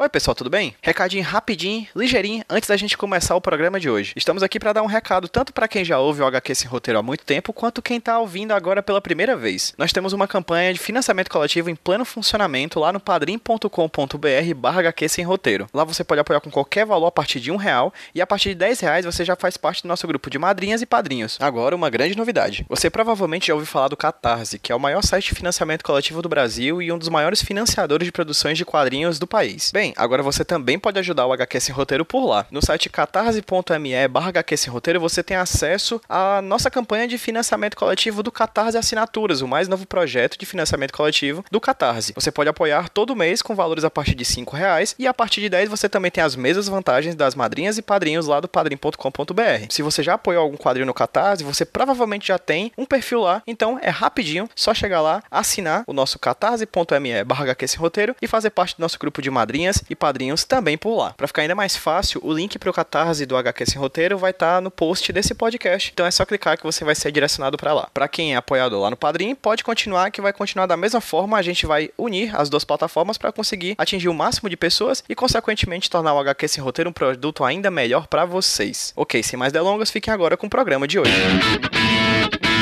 [0.00, 0.76] Oi, pessoal, tudo bem?
[0.80, 4.12] Recadinho rapidinho, ligeirinho, antes da gente começar o programa de hoje.
[4.14, 7.00] Estamos aqui para dar um recado tanto para quem já ouve o HQ Sem Roteiro
[7.00, 9.74] há muito tempo, quanto quem tá ouvindo agora pela primeira vez.
[9.76, 15.08] Nós temos uma campanha de financiamento coletivo em pleno funcionamento lá no padrim.com.br barra HQ
[15.08, 15.66] Sem Roteiro.
[15.74, 18.50] Lá você pode apoiar com qualquer valor a partir de um real, e a partir
[18.50, 21.36] de 10 reais você já faz parte do nosso grupo de madrinhas e padrinhos.
[21.40, 22.64] Agora, uma grande novidade.
[22.68, 26.22] Você provavelmente já ouviu falar do Catarse, que é o maior site de financiamento coletivo
[26.22, 29.72] do Brasil e um dos maiores financiadores de produções de quadrinhos do país.
[29.72, 32.46] Bem, agora você também pode ajudar o HQ Sem Roteiro por lá.
[32.50, 38.22] No site catarse.me barra Sem Roteiro você tem acesso à nossa campanha de financiamento coletivo
[38.22, 42.12] do Catarse Assinaturas, o mais novo projeto de financiamento coletivo do Catarse.
[42.14, 45.40] Você pode apoiar todo mês com valores a partir de 5 reais e a partir
[45.40, 49.66] de 10 você também tem as mesmas vantagens das madrinhas e padrinhos lá do padrim.com.br.
[49.70, 53.42] Se você já apoiou algum quadrinho no Catarse, você provavelmente já tem um perfil lá,
[53.46, 57.44] então é rapidinho, só chegar lá, assinar o nosso catarse.me barra
[57.78, 61.12] Roteiro e fazer parte do nosso grupo de madrinhas e padrinhos também por lá.
[61.16, 64.30] Para ficar ainda mais fácil, o link para o Catarse do HQ Sem Roteiro vai
[64.30, 65.90] estar tá no post desse podcast.
[65.92, 67.88] Então é só clicar que você vai ser direcionado para lá.
[67.92, 71.36] Para quem é apoiador lá no Padrim, pode continuar que vai continuar da mesma forma.
[71.36, 75.14] A gente vai unir as duas plataformas para conseguir atingir o máximo de pessoas e
[75.14, 78.92] consequentemente tornar o HQ Sem Roteiro um produto ainda melhor para vocês.
[78.96, 81.12] Ok, sem mais delongas, fiquem agora com o programa de hoje.
[81.12, 82.57] Fala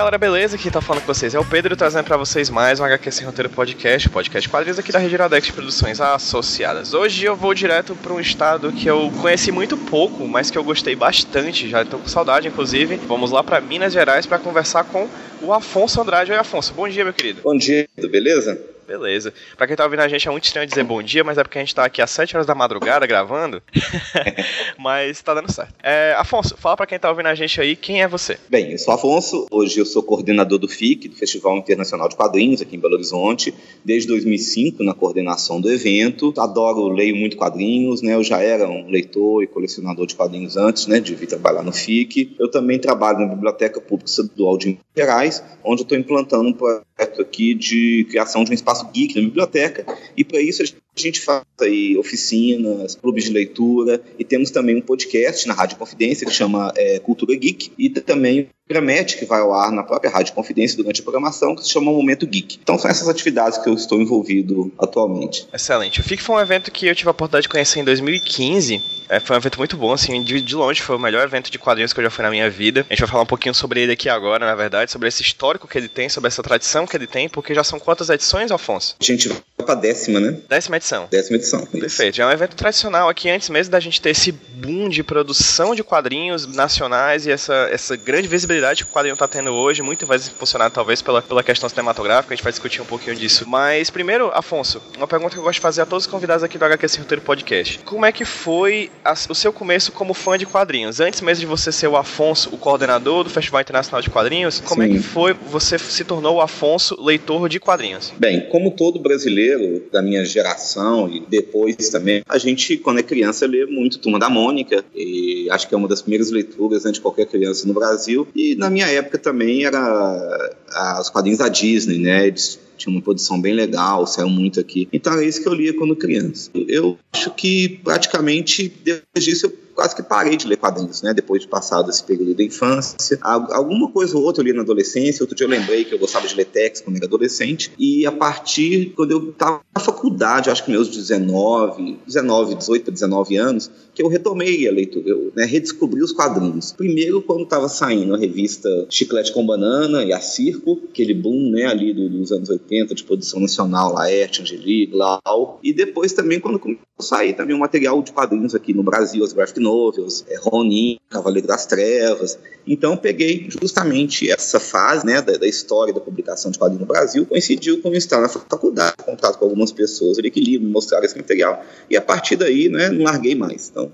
[0.00, 0.56] galera, beleza?
[0.56, 3.26] Quem tá falando com vocês é o Pedro, trazendo para vocês mais um HQ Sem
[3.26, 6.94] Roteiro Podcast, podcast quadrinhos aqui da Rede Iradex Produções Associadas.
[6.94, 10.64] Hoje eu vou direto para um estado que eu conheci muito pouco, mas que eu
[10.64, 12.96] gostei bastante, já tô com saudade inclusive.
[13.06, 15.06] Vamos lá para Minas Gerais para conversar com
[15.42, 16.32] o Afonso Andrade.
[16.32, 17.42] Oi Afonso, bom dia meu querido.
[17.42, 18.58] Bom dia, beleza?
[18.90, 19.32] Beleza.
[19.56, 21.58] Pra quem tá ouvindo a gente é muito estranho dizer bom dia, mas é porque
[21.58, 23.62] a gente tá aqui às 7 horas da madrugada gravando.
[24.76, 25.72] mas tá dando certo.
[25.80, 28.36] É, Afonso, fala pra quem tá ouvindo a gente aí, quem é você?
[28.48, 32.60] Bem, eu sou Afonso, hoje eu sou coordenador do FIC, do Festival Internacional de Quadrinhos,
[32.60, 33.54] aqui em Belo Horizonte,
[33.84, 36.34] desde 2005 na coordenação do evento.
[36.36, 38.16] Adoro, leio muito quadrinhos, né?
[38.16, 41.72] Eu já era um leitor e colecionador de quadrinhos antes, né, de vir trabalhar no
[41.72, 42.34] FIC.
[42.40, 46.52] Eu também trabalho na Biblioteca Pública Estadual de Minas Gerais, onde eu estou implantando um
[46.52, 49.84] projeto aqui de criação de um espaço geek na biblioteca,
[50.16, 50.62] e para isso
[50.96, 55.76] a gente faz aí oficinas, clubes de leitura, e temos também um podcast na Rádio
[55.76, 60.10] Confidência que chama é, Cultura Geek, e também Gramete, que vai ao ar na própria
[60.10, 62.60] Rádio Confidência durante a programação, que se chama Momento Geek.
[62.62, 65.44] Então são essas atividades que eu estou envolvido atualmente.
[65.52, 66.00] Excelente.
[66.00, 68.80] O FIC foi um evento que eu tive a oportunidade de conhecer em 2015.
[69.08, 71.58] É, foi um evento muito bom, assim, de, de, longe foi o melhor evento de
[71.58, 72.86] quadrinhos que eu já fui na minha vida.
[72.88, 75.66] A gente vai falar um pouquinho sobre ele aqui agora, na verdade, sobre esse histórico
[75.66, 78.94] que ele tem, sobre essa tradição que ele tem, porque já são quantas edições, Alfonso?
[79.00, 79.28] A gente
[79.62, 80.38] pra décima, né?
[80.48, 81.08] Décima edição.
[81.10, 81.60] Décima edição.
[81.62, 81.80] Isso.
[81.80, 82.22] Perfeito.
[82.22, 85.82] É um evento tradicional aqui, antes mesmo da gente ter esse boom de produção de
[85.82, 90.18] quadrinhos nacionais e essa, essa grande visibilidade que o quadrinho tá tendo hoje, muito vai
[90.18, 93.48] funcionar talvez pela, pela questão cinematográfica, a gente vai discutir um pouquinho disso.
[93.48, 96.58] Mas primeiro, Afonso, uma pergunta que eu gosto de fazer a todos os convidados aqui
[96.58, 97.78] do HQ Sem Roteiro Podcast.
[97.84, 101.00] Como é que foi a, o seu começo como fã de quadrinhos?
[101.00, 104.82] Antes mesmo de você ser o Afonso, o coordenador do Festival Internacional de Quadrinhos, como
[104.82, 104.88] Sim.
[104.88, 108.12] é que foi você se tornou o Afonso leitor de quadrinhos?
[108.18, 109.49] Bem, como todo brasileiro
[109.92, 114.28] da minha geração e depois também, a gente, quando é criança, lê muito Turma da
[114.28, 118.26] Mônica, e acho que é uma das primeiras leituras né, de qualquer criança no Brasil,
[118.34, 122.26] e na minha época também era os quadrinhos da Disney, né?
[122.26, 124.88] Eles tinham uma produção bem legal, saiu muito aqui.
[124.92, 126.50] Então era isso que eu lia quando criança.
[126.54, 131.14] Eu acho que praticamente depois disso eu quase que parei de ler quadrinhos, né?
[131.14, 133.18] Depois de passado esse período da infância.
[133.22, 135.22] Alguma coisa ou outra eu li na adolescência.
[135.22, 137.72] Outro dia eu lembrei que eu gostava de ler texto quando era adolescente.
[137.78, 142.92] E a partir, quando eu estava na faculdade, acho que meus 19, 19, 18 para
[142.92, 143.70] 19 anos,
[144.00, 146.72] eu retomei a leitura, eu né, redescobri os quadrinhos.
[146.72, 151.66] Primeiro, quando estava saindo a revista Chiclete com Banana e a Circo, aquele boom né,
[151.66, 155.60] ali dos anos 80 de produção nacional, Laerte, Angeli, Glau.
[155.62, 159.22] E depois também, quando começou a sair também um material de quadrinhos aqui no Brasil,
[159.22, 162.38] as graphic novels, é, Ronin, Cavaleiro das Trevas.
[162.66, 167.26] Então peguei justamente essa fase né, da, da, história da publicação de quadrinhos no Brasil,
[167.26, 171.16] coincidiu com estar na faculdade, contato com algumas pessoas ali que liam, me mostraram esse
[171.16, 173.68] material, e a partir daí né, não larguei mais.
[173.70, 173.89] Então,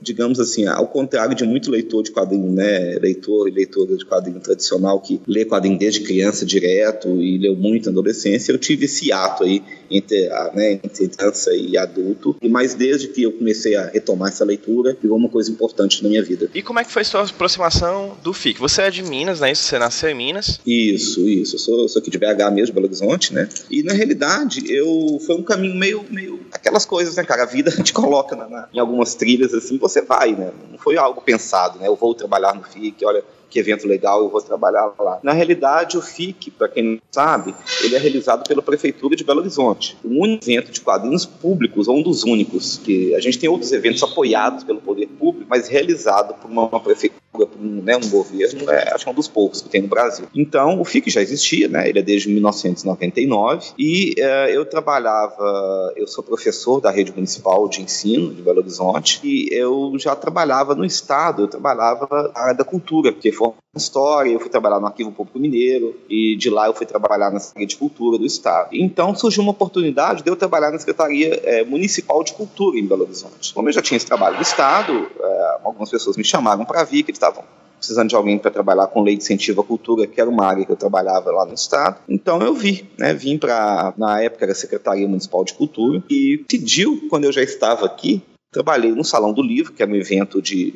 [0.00, 4.40] digamos assim, ao contrário de muito leitor de quadrinho, né, leitor e leitora de quadrinho
[4.40, 9.12] tradicional que lê quadrinho desde criança direto e leu muito na adolescência, eu tive esse
[9.12, 13.76] ato aí entre, a, né, entre criança e adulto, e mais desde que eu comecei
[13.76, 16.50] a retomar essa leitura, virou uma coisa importante na minha vida.
[16.54, 18.58] E como é que foi sua aproximação do FIC?
[18.58, 19.54] Você é de Minas, né?
[19.54, 20.60] Você nasceu em Minas?
[20.66, 21.56] Isso, isso.
[21.56, 23.48] Eu sou, sou aqui de BH mesmo, Belo Horizonte, né?
[23.70, 27.44] E na realidade, eu foi um caminho meio, meio aquelas coisas, né, cara?
[27.44, 30.52] A vida te coloca na, na, em algumas trilhas assim, você vai, né?
[30.70, 31.86] Não foi algo pensado, né?
[31.88, 35.18] Eu vou trabalhar no FIC, olha, que evento legal, eu vou trabalhar lá.
[35.22, 39.40] Na realidade, o FIC, para quem não sabe, ele é realizado pela Prefeitura de Belo
[39.40, 39.96] Horizonte.
[40.04, 43.72] O único evento de quadrinhos públicos, ou um dos únicos, que a gente tem outros
[43.72, 48.08] eventos apoiados pelo poder público, mas realizado por uma, uma prefeitura, por um, né, um
[48.08, 50.26] governo, é, acho que é um dos poucos que tem no Brasil.
[50.34, 51.88] Então, o FIC já existia, né?
[51.88, 57.82] Ele é desde 1999 e uh, eu trabalhava, eu sou professor da rede municipal de
[57.82, 62.64] ensino de Belo Horizonte e eu já trabalhava no estado, eu trabalhava na área da
[62.64, 66.74] cultura, porque foi história, eu fui trabalhar no Arquivo Público Mineiro e de lá eu
[66.74, 68.70] fui trabalhar na Secretaria de Cultura do Estado.
[68.72, 73.02] Então surgiu uma oportunidade de eu trabalhar na Secretaria é, Municipal de Cultura em Belo
[73.02, 73.52] Horizonte.
[73.52, 77.02] Como eu já tinha esse trabalho no Estado, é, algumas pessoas me chamaram para vir,
[77.02, 77.44] que eles estavam
[77.76, 80.64] precisando de alguém para trabalhar com lei de incentivo à cultura, que era uma área
[80.64, 81.98] que eu trabalhava lá no estado.
[82.08, 86.44] Então eu vi, né, vim para na época era a Secretaria Municipal de Cultura e
[86.48, 88.22] pediu quando eu já estava aqui
[88.56, 90.72] Trabalhei no Salão do Livro, que é um evento de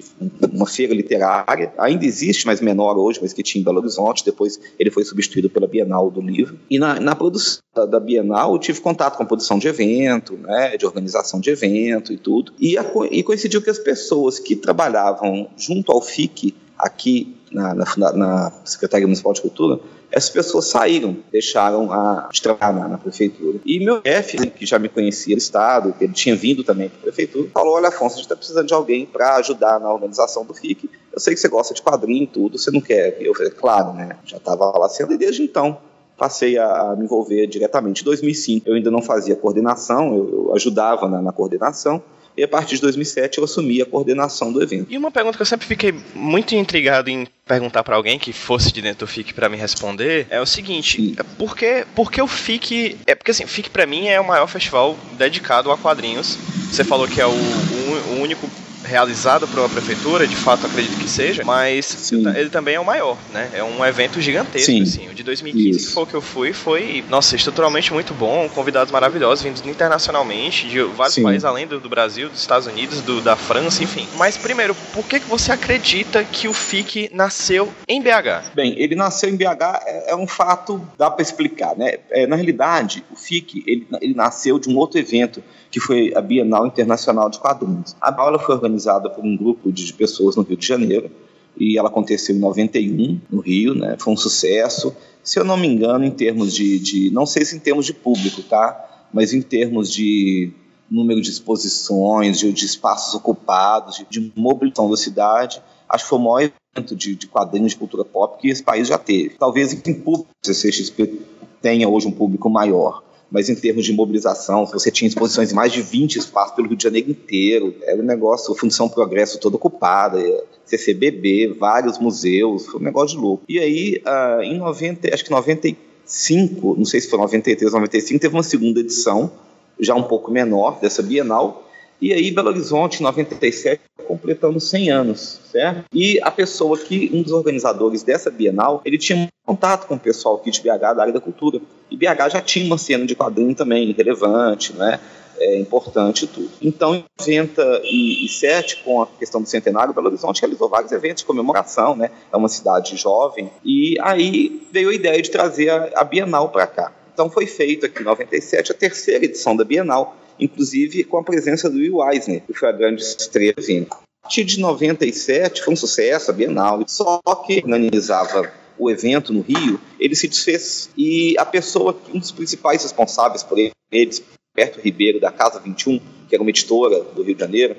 [0.52, 1.72] uma feira literária.
[1.78, 4.22] Ainda existe, mas menor hoje, mas que tinha em Belo Horizonte.
[4.22, 6.58] Depois ele foi substituído pela Bienal do Livro.
[6.68, 10.76] E na, na produção da Bienal eu tive contato com a produção de evento, né,
[10.76, 12.52] de organização de evento e tudo.
[12.60, 18.12] E, a, e coincidiu que as pessoas que trabalhavam junto ao FIC, aqui na, na,
[18.12, 19.80] na Secretaria Municipal de Cultura,
[20.10, 23.58] essas pessoas saíram, deixaram a, de trabalhar na, na, prefeitura.
[23.64, 27.02] E meu chefe, que já me conhecia no estado, ele tinha vindo também para a
[27.02, 30.52] prefeitura, falou: Olha, Afonso, a gente está precisando de alguém para ajudar na organização do
[30.52, 30.90] FIC.
[31.12, 33.16] Eu sei que você gosta de quadrinho e tudo, você não quer?
[33.20, 34.16] Eu falei: Claro, né?
[34.24, 35.78] Já estava lá sendo, e desde então
[36.16, 38.02] passei a, me envolver diretamente.
[38.02, 42.02] Em 2005, eu ainda não fazia coordenação, eu, eu ajudava na, na coordenação
[42.36, 44.86] e a partir de 2007 eu assumi a coordenação do evento.
[44.90, 48.72] E uma pergunta que eu sempre fiquei muito intrigado em perguntar para alguém que fosse
[48.72, 52.26] de dentro do FIC para me responder é o seguinte: por que, por que o
[52.26, 52.98] FIC.
[53.06, 56.38] É porque assim, o FIC para mim é o maior festival dedicado a quadrinhos.
[56.70, 58.48] Você falou que é o, o, o único
[58.90, 62.28] realizado uma prefeitura, de fato acredito que seja, mas Sim.
[62.36, 63.48] ele também é o maior, né?
[63.54, 64.82] É um evento gigantesco, Sim.
[64.82, 65.08] assim.
[65.08, 65.86] O de 2015, Isso.
[65.86, 70.68] que foi o que eu fui, foi, nossa, estruturalmente muito bom, convidados maravilhosos, vindos internacionalmente,
[70.68, 71.22] de vários Sim.
[71.22, 74.08] países além do, do, Brasil, dos Estados Unidos, do, da França, enfim.
[74.16, 78.50] Mas primeiro, por que, que você acredita que o FIC nasceu em BH?
[78.54, 81.98] Bem, ele nasceu em BH é, é um fato, dá para explicar, né?
[82.10, 86.20] É, na realidade, o FIC, ele, ele nasceu de um outro evento que foi a
[86.20, 87.96] Bienal Internacional de Quadrinhos.
[88.00, 91.10] A aula foi organizada por um grupo de pessoas no Rio de Janeiro
[91.56, 93.96] e ela aconteceu em 91 no Rio, né?
[93.98, 94.94] Foi um sucesso.
[95.22, 97.92] Se eu não me engano, em termos de, de não sei se em termos de
[97.92, 99.08] público, tá?
[99.12, 100.52] Mas em termos de
[100.90, 106.18] número de exposições, de, de espaços ocupados, de, de, mobilização da cidade, acho que foi
[106.18, 109.36] o maior evento de, de quadrinhos de cultura pop que esse país já teve.
[109.38, 111.20] Talvez em público a CCXP
[111.62, 115.72] tenha hoje um público maior, mas em termos de mobilização, você tinha exposições em mais
[115.72, 120.18] de 20 espaços pelo Rio de Janeiro inteiro, era um negócio, Função Progresso toda ocupada,
[120.64, 123.44] CCBB, vários museus, foi um negócio de louco.
[123.48, 128.20] E aí, uh, em 90, acho que 95, não sei se foi 93 ou 95,
[128.20, 129.30] teve uma segunda edição,
[129.78, 131.69] já um pouco menor, dessa Bienal,
[132.00, 135.84] e aí, Belo Horizonte, em 97, completando 100 anos, certo?
[135.92, 140.36] E a pessoa que, um dos organizadores dessa Bienal, ele tinha contato com o pessoal
[140.36, 141.60] aqui de BH, da área da cultura.
[141.90, 144.98] E BH já tinha uma cena de quadrinho também relevante, né?
[145.38, 146.50] É importante tudo.
[146.60, 151.94] Então, em 97, com a questão do centenário, Belo Horizonte realizou vários eventos de comemoração,
[151.94, 152.10] né?
[152.32, 153.50] É uma cidade jovem.
[153.64, 156.92] E aí veio a ideia de trazer a, a Bienal para cá.
[157.12, 161.68] Então, foi feito aqui em 97 a terceira edição da Bienal, inclusive com a presença
[161.68, 163.86] do Will Eisner, que foi a grande estrela do.
[164.22, 169.42] A partir de 97 foi um sucesso a Bienal, só que organizava o evento no
[169.42, 170.90] Rio, ele se desfez.
[170.96, 173.58] E a pessoa, um dos principais responsáveis por
[173.92, 174.22] eles,
[174.56, 177.76] Roberto Ribeiro, da Casa 21, que era uma editora do Rio de Janeiro,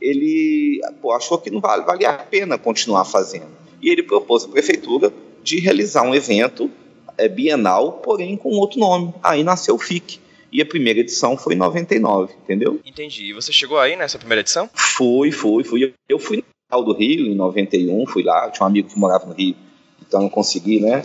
[0.00, 3.48] ele pô, achou que não vale, valia a pena continuar fazendo.
[3.80, 6.70] E ele propôs à prefeitura de realizar um evento
[7.16, 9.14] é, bienal, porém com outro nome.
[9.22, 10.20] Aí nasceu o FIC
[10.54, 12.80] e a primeira edição foi em 99, entendeu?
[12.84, 13.24] Entendi.
[13.24, 14.70] E você chegou aí nessa primeira edição?
[14.72, 15.92] Fui, fui, fui.
[16.08, 19.34] Eu fui no do Rio em 91, fui lá, tinha um amigo que morava no
[19.34, 19.56] Rio,
[20.06, 21.04] então eu consegui, né?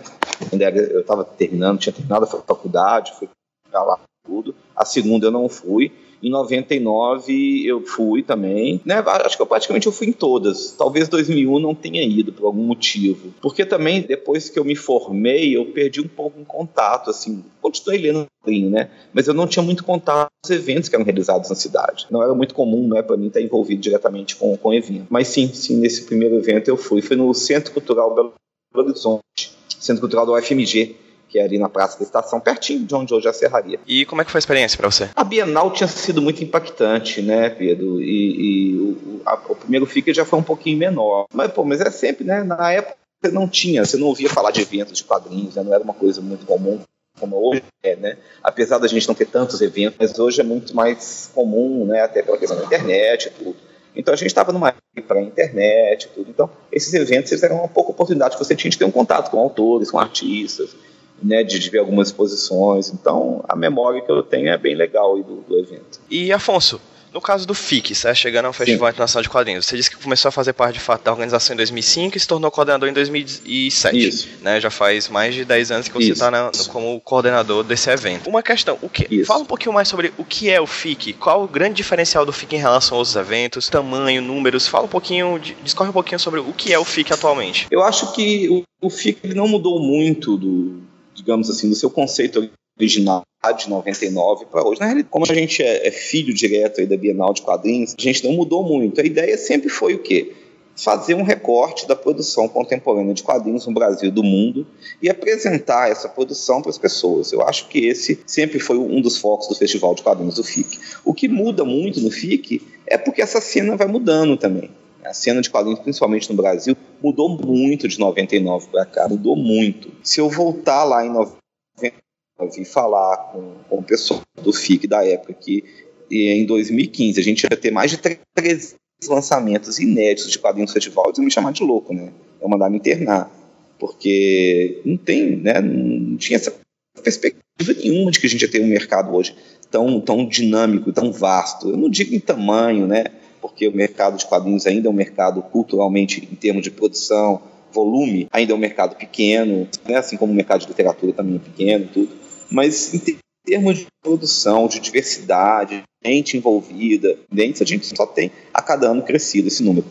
[0.51, 3.27] Eu estava terminando, tinha terminado a faculdade, fui
[3.69, 4.55] para lá tudo.
[4.75, 5.91] A segunda eu não fui.
[6.21, 9.03] Em 99 eu fui também, né?
[9.05, 10.71] Acho que eu praticamente eu fui em todas.
[10.77, 15.55] Talvez 2001 não tenha ido por algum motivo, porque também depois que eu me formei
[15.55, 18.27] eu perdi um pouco um contato, assim, continuei lendo
[18.69, 18.89] né?
[19.13, 22.07] Mas eu não tinha muito contato com os eventos que eram realizados na cidade.
[22.09, 25.05] Não era muito comum, né, para mim estar envolvido diretamente com com o evento.
[25.09, 27.01] Mas sim, sim, nesse primeiro evento eu fui.
[27.01, 28.33] Foi no Centro Cultural Belo
[28.73, 30.95] Horizonte, Centro Cultural do UFMG,
[31.29, 33.79] que é ali na Praça da Estação, pertinho de onde hoje é a Serraria.
[33.87, 35.09] E como é que foi a experiência para você?
[35.15, 38.01] A Bienal tinha sido muito impactante, né, Pedro?
[38.01, 41.27] E, e o, a, o, primeiro FIC já foi um pouquinho menor.
[41.33, 44.51] Mas, pô, mas é sempre, né, na época você não tinha, você não ouvia falar
[44.51, 46.79] de eventos de quadrinhos, né, não era uma coisa muito comum
[47.19, 48.17] como hoje é, né?
[48.41, 52.01] Apesar da gente não ter tantos eventos, mas hoje é muito mais comum, né?
[52.01, 53.55] Até pela questão da internet e tudo.
[53.95, 54.73] Então a gente estava numa
[55.07, 56.29] para a internet e tudo.
[56.29, 59.39] Então esses eventos eram uma pouca oportunidade que você tinha de ter um contato com
[59.39, 60.75] autores, com artistas,
[61.23, 62.89] né, de, de ver algumas exposições.
[62.93, 65.99] Então, a memória que eu tenho é bem legal do, do evento.
[66.09, 66.79] E, Afonso,
[67.13, 68.93] no caso do FIC, você chegando ao Festival Sim.
[68.93, 71.57] Internacional de Quadrinhos, você disse que começou a fazer parte de fato da organização em
[71.57, 73.97] 2005 e se tornou coordenador em 2007.
[73.97, 74.27] Isso.
[74.41, 74.61] Né?
[74.61, 78.29] Já faz mais de 10 anos que você está como coordenador desse evento.
[78.29, 79.07] Uma questão, o que?
[79.09, 79.25] Isso.
[79.25, 82.31] Fala um pouquinho mais sobre o que é o FIC, qual o grande diferencial do
[82.31, 84.67] FIC em relação aos eventos, tamanho, números.
[84.67, 87.67] Fala um pouquinho, discorre um pouquinho sobre o que é o FIC atualmente.
[87.71, 90.79] Eu acho que o, o FIC não mudou muito do,
[91.19, 92.49] digamos assim, do seu conceito
[92.79, 93.23] original
[93.57, 94.79] de 99 para hoje.
[94.79, 98.25] Na realidade, como a gente é, é filho direto da Bienal de Quadrinhos, a gente
[98.25, 98.99] não mudou muito.
[98.99, 100.33] A ideia sempre foi o quê?
[100.75, 104.65] Fazer um recorte da produção contemporânea de quadrinhos no Brasil e do mundo
[105.01, 107.33] e apresentar essa produção para as pessoas.
[107.33, 110.79] Eu acho que esse sempre foi um dos focos do Festival de Quadrinhos do FIC.
[111.03, 114.69] O que muda muito no FIC é porque essa cena vai mudando também.
[115.03, 119.91] A cena de quadrinhos, principalmente no Brasil, mudou muito de 99 para cá, mudou muito.
[120.03, 121.93] Se eu voltar lá em 99,
[122.39, 125.63] eu vim falar com, com o pessoal do FIC da época que
[126.11, 128.75] em 2015 a gente ia ter mais de 13
[129.07, 132.11] lançamentos inéditos de quadrinhos no festival, eles me chamar de louco, né?
[132.41, 133.31] Eu mandar me internar,
[133.77, 135.61] porque não tem, né?
[135.61, 136.53] Não tinha essa
[137.01, 139.35] perspectiva nenhuma de que a gente ia ter um mercado hoje
[139.69, 141.69] tão, tão dinâmico, tão vasto.
[141.69, 143.05] Eu não digo em tamanho, né?
[143.49, 147.41] Porque o mercado de quadrinhos ainda é um mercado culturalmente, em termos de produção,
[147.71, 149.97] volume, ainda é um mercado pequeno, né?
[149.97, 154.67] assim como o mercado de literatura também é pequeno, tudo mas em termos de produção,
[154.67, 159.85] de diversidade, gente envolvida, a gente só tem a cada ano crescido esse número.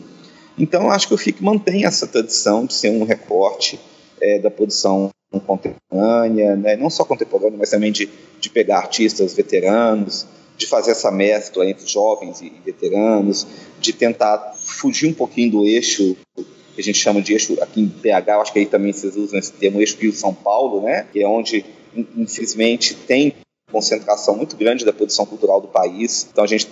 [0.57, 3.79] Então, acho que o FIC mantém essa tradição de ser um recorte
[4.19, 5.09] é, da produção
[5.45, 6.75] contemporânea, né?
[6.75, 10.25] não só contemporânea, mas também de, de pegar artistas veteranos,
[10.59, 13.47] de fazer essa mescla entre jovens e veteranos,
[13.79, 17.89] de tentar fugir um pouquinho do eixo que a gente chama de eixo aqui em
[17.89, 21.07] PH, acho que aí também vocês usam esse termo eixo Rio-São Paulo, né?
[21.11, 23.35] que é onde infelizmente, tem
[23.71, 26.27] concentração muito grande da produção cultural do país.
[26.31, 26.69] Então a gente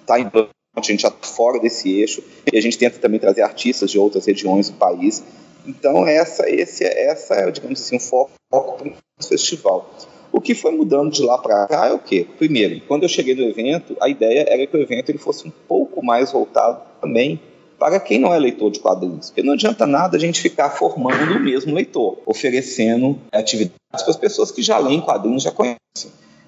[0.00, 0.30] está em
[0.76, 4.26] a gente está fora desse eixo e a gente tenta também trazer artistas de outras
[4.26, 5.24] regiões do país.
[5.66, 9.90] Então essa, esse, essa é, digamos assim, um foco, foco para o festival.
[10.32, 12.26] O que foi mudando de lá para cá é o quê?
[12.38, 15.52] Primeiro, quando eu cheguei no evento, a ideia era que o evento ele fosse um
[15.66, 17.40] pouco mais voltado também
[17.78, 19.26] para quem não é leitor de quadrinhos.
[19.30, 24.16] Porque não adianta nada a gente ficar formando o mesmo leitor, oferecendo atividades para as
[24.16, 25.78] pessoas que já leem quadrinhos, já conhecem.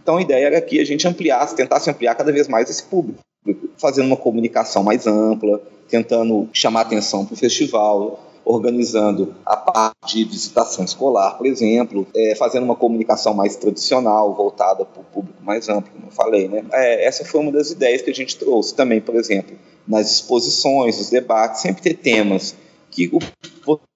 [0.02, 3.20] Então a ideia era que a gente ampliasse, tentasse ampliar cada vez mais esse público,
[3.78, 10.24] fazendo uma comunicação mais ampla, tentando chamar atenção para o festival, organizando a parte de
[10.24, 15.68] visitação escolar, por exemplo, é, fazendo uma comunicação mais tradicional, voltada para o público mais
[15.68, 16.48] amplo, como eu falei.
[16.48, 16.64] Né?
[16.72, 19.56] É, essa foi uma das ideias que a gente trouxe também, por exemplo,
[19.86, 22.54] nas exposições, nos debates, sempre ter temas
[22.90, 23.18] que o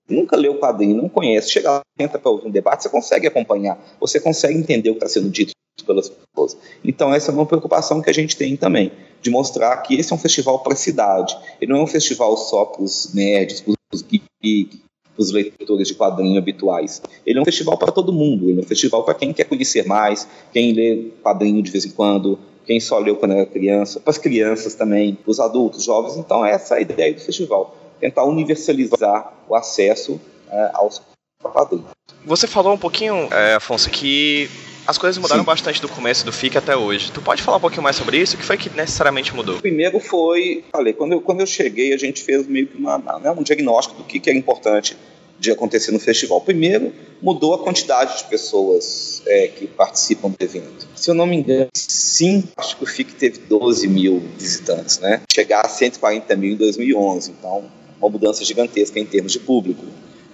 [0.09, 3.79] nunca leu o quadrinho, não conhece, chega lá, entra para um debate, você consegue acompanhar,
[3.99, 5.53] você consegue entender o que está sendo dito
[5.87, 6.57] pelas pessoas.
[6.85, 10.17] Então essa é uma preocupação que a gente tem também, de mostrar que esse é
[10.17, 11.37] um festival para a cidade.
[11.61, 14.85] Ele não é um festival só para os nerds, para os geeks,
[15.15, 17.01] para os leitores de quadrinho habituais.
[17.25, 19.87] Ele é um festival para todo mundo, ele é um festival para quem quer conhecer
[19.87, 24.11] mais, quem lê quadrinho de vez em quando, quem só leu quando era criança, para
[24.11, 26.17] as crianças também, para os adultos, jovens.
[26.17, 30.21] Então essa é a ideia do festival, tentar universalizar o acesso
[30.51, 31.01] é, aos
[31.43, 31.87] quadrinhos.
[32.25, 34.49] Você falou um pouquinho, é, Afonso, que
[34.87, 35.47] as coisas mudaram Sim.
[35.47, 37.11] bastante do começo do FIC até hoje.
[37.11, 38.37] Tu pode falar um pouquinho mais sobre isso?
[38.37, 39.61] O que foi que necessariamente mudou?
[39.61, 43.31] Primeiro foi, falei, quando eu, quando eu cheguei, a gente fez meio que uma, né,
[43.31, 44.97] um diagnóstico do que, que era importante
[45.39, 46.41] de acontecer no festival.
[46.41, 50.87] Primeiro, mudou a quantidade de pessoas é, que participam do evento.
[50.95, 55.23] Se eu não me engano, sim, acho que o FIC teve 12 mil visitantes, né?
[55.33, 57.65] Chegar a 140 mil em 2011, então
[58.01, 59.85] uma mudança gigantesca em termos de público.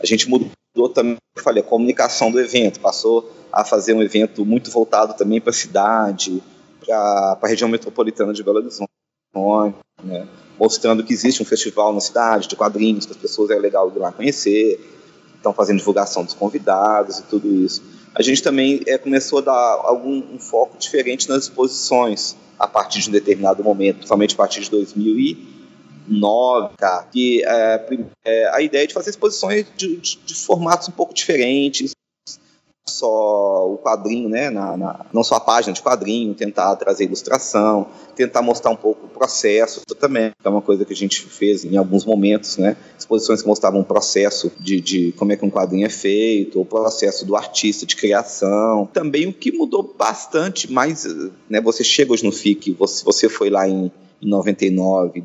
[0.02, 0.50] A gente mudou
[0.94, 5.40] também, eu falei, a comunicação do evento, passou a fazer um evento muito voltado também
[5.40, 6.42] para a cidade,
[6.84, 8.90] para a região metropolitana de Belo Horizonte,
[10.02, 10.26] né,
[10.58, 13.98] mostrando que existe um festival na cidade de quadrinhos, que as pessoas é legal ir
[13.98, 14.80] lá conhecer,
[15.36, 17.82] estão fazendo divulgação dos convidados e tudo isso.
[18.14, 23.00] A gente também é, começou a dar algum um foco diferente nas exposições a partir
[23.00, 24.70] de um determinado momento, principalmente a partir de
[26.10, 27.04] 2009, tá?
[27.10, 27.86] que é,
[28.24, 31.92] é, a ideia de fazer exposições de, de, de formatos um pouco diferentes,
[32.86, 37.86] só o quadrinho, né, na, na, não só a página de quadrinho, tentar trazer ilustração,
[38.16, 41.64] tentar mostrar um pouco o processo também, que é uma coisa que a gente fez
[41.64, 45.50] em alguns momentos, né, exposições que mostravam o processo de, de como é que um
[45.50, 51.04] quadrinho é feito, o processo do artista de criação, também o que mudou bastante, mais,
[51.48, 55.20] né, você chega hoje no FIC, você, você foi lá em, em 99,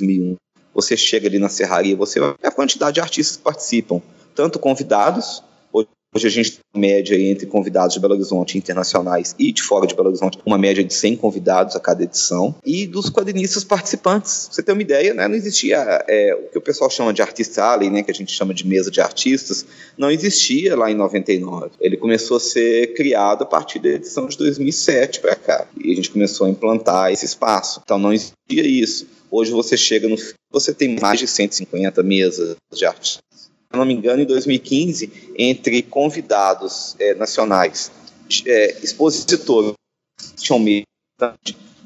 [0.00, 0.36] 2001,
[0.74, 4.02] você chega ali na serraria, você vê a quantidade de artistas que participam,
[4.34, 5.42] tanto convidados
[6.14, 9.84] Hoje a gente tem uma média entre convidados de Belo Horizonte internacionais e de fora
[9.84, 12.54] de Belo Horizonte, uma média de 100 convidados a cada edição.
[12.64, 14.46] E dos quadrinistas participantes.
[14.46, 17.20] Pra você ter uma ideia, né, não existia é, o que o pessoal chama de
[17.20, 19.66] artist alley, né, que a gente chama de mesa de artistas,
[19.98, 21.72] não existia lá em 99.
[21.80, 25.66] Ele começou a ser criado a partir da edição de 2007 para cá.
[25.82, 27.80] E a gente começou a implantar esse espaço.
[27.82, 29.08] Então não existia isso.
[29.34, 30.16] Hoje você chega no.
[30.52, 33.24] Você tem mais de 150 mesas de artistas
[33.74, 37.90] se não me engano, em 2015, entre convidados é, nacionais,
[38.46, 39.74] é, expositores,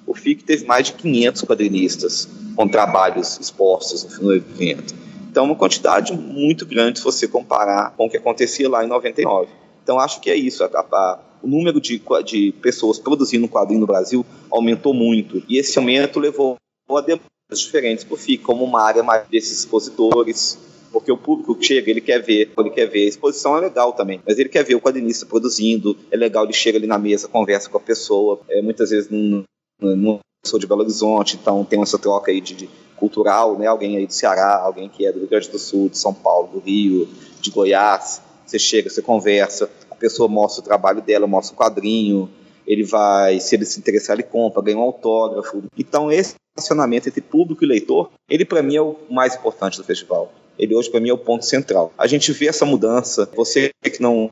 [0.07, 4.95] o FIC teve mais de 500 quadrinistas com trabalhos expostos no evento.
[5.31, 9.51] Então, uma quantidade muito grande se você comparar com o que acontecia lá em 99.
[9.83, 10.65] Então, acho que é isso.
[10.65, 15.43] A, a, o número de, de pessoas produzindo quadrinho no Brasil aumentou muito.
[15.49, 16.57] E esse aumento levou
[16.91, 20.59] a demandas diferentes o FIC, como uma área mais desses expositores,
[20.93, 23.07] porque o público chega, ele quer ver, ele quer ver.
[23.07, 26.53] A exposição é legal também, mas ele quer ver o quadrinista produzindo, é legal, ele
[26.53, 29.45] chega ali na mesa, conversa com a pessoa, é, muitas vezes não,
[29.81, 33.67] não sou de Belo Horizonte, então tem essa troca aí de, de, cultural, né?
[33.67, 36.49] Alguém aí do Ceará, alguém que é do Rio Grande do Sul, de São Paulo,
[36.49, 37.09] do Rio,
[37.41, 38.21] de Goiás.
[38.45, 42.29] Você chega, você conversa, a pessoa mostra o trabalho dela, mostra o quadrinho,
[42.67, 45.63] ele vai, se ele se interessar, ele compra, ganha um autógrafo.
[45.77, 49.85] Então esse relacionamento entre público e leitor, ele para mim é o mais importante do
[49.85, 51.93] festival ele hoje para mim é o ponto central.
[51.97, 54.29] A gente vê essa mudança, você que não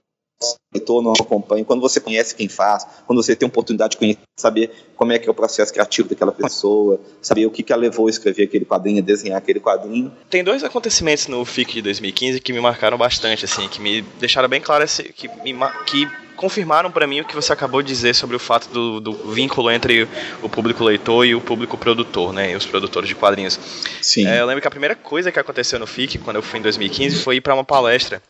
[0.75, 4.21] leitor não acompanha, quando você conhece quem faz, quando você tem a oportunidade de conhecer,
[4.37, 7.77] saber como é que é o processo criativo daquela pessoa, saber o que, que a
[7.77, 10.13] levou a escrever aquele quadrinho, a desenhar aquele quadrinho.
[10.29, 14.49] Tem dois acontecimentos no FIC de 2015 que me marcaram bastante, assim, que me deixaram
[14.49, 15.55] bem claro, esse, que, me,
[15.87, 19.13] que confirmaram para mim o que você acabou de dizer sobre o fato do, do,
[19.33, 20.07] vínculo entre
[20.43, 22.53] o público leitor e o público produtor, né?
[22.53, 23.59] E os produtores de quadrinhos.
[24.01, 24.27] Sim.
[24.27, 26.63] É, eu lembro que a primeira coisa que aconteceu no FIC, quando eu fui em
[26.63, 28.23] 2015, foi ir para uma palestra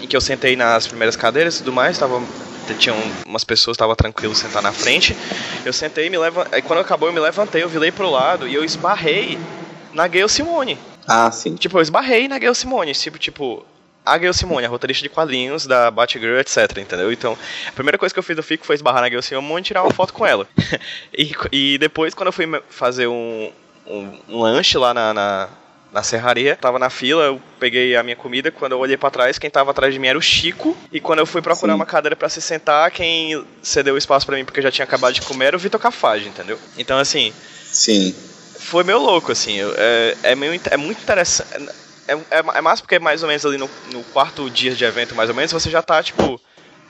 [0.00, 2.22] em que eu sentei nas primeiras cadeiras e tudo mais, tava
[2.78, 5.14] tinham umas pessoas, tava tranquilo sentar na frente.
[5.66, 8.54] Eu sentei, me leva, aí quando acabou eu me levantei, eu virei pro lado e
[8.54, 9.38] eu esbarrei
[9.92, 10.78] na Gayle Simone.
[11.06, 11.54] Ah, sim.
[11.56, 13.66] Tipo, eu esbarrei na Gayle Simone, tipo, tipo,
[14.04, 17.10] a Gayle Simone, a roteirista de quadrinhos da Batgirl, etc, entendeu?
[17.10, 19.64] Então, a primeira coisa que eu fiz no FICO foi esbarrar na Gayle Simone e
[19.64, 20.46] tirar uma foto com ela.
[21.16, 23.50] e, e depois, quando eu fui fazer um,
[23.86, 25.48] um, um lanche lá na, na,
[25.90, 29.38] na, serraria, tava na fila, eu peguei a minha comida, quando eu olhei para trás,
[29.38, 31.76] quem tava atrás de mim era o Chico, e quando eu fui procurar Sim.
[31.76, 34.84] uma cadeira para se sentar, quem cedeu o espaço para mim porque eu já tinha
[34.84, 36.58] acabado de comer era o Vitor Cafage, entendeu?
[36.76, 37.32] Então, assim...
[37.72, 38.14] Sim.
[38.58, 41.48] Foi meio louco, assim, é, é, meio, é muito interessante
[42.06, 45.14] é, é, é massa porque mais ou menos ali no, no, quarto dia de evento,
[45.14, 46.40] mais ou menos, você já tá, tipo,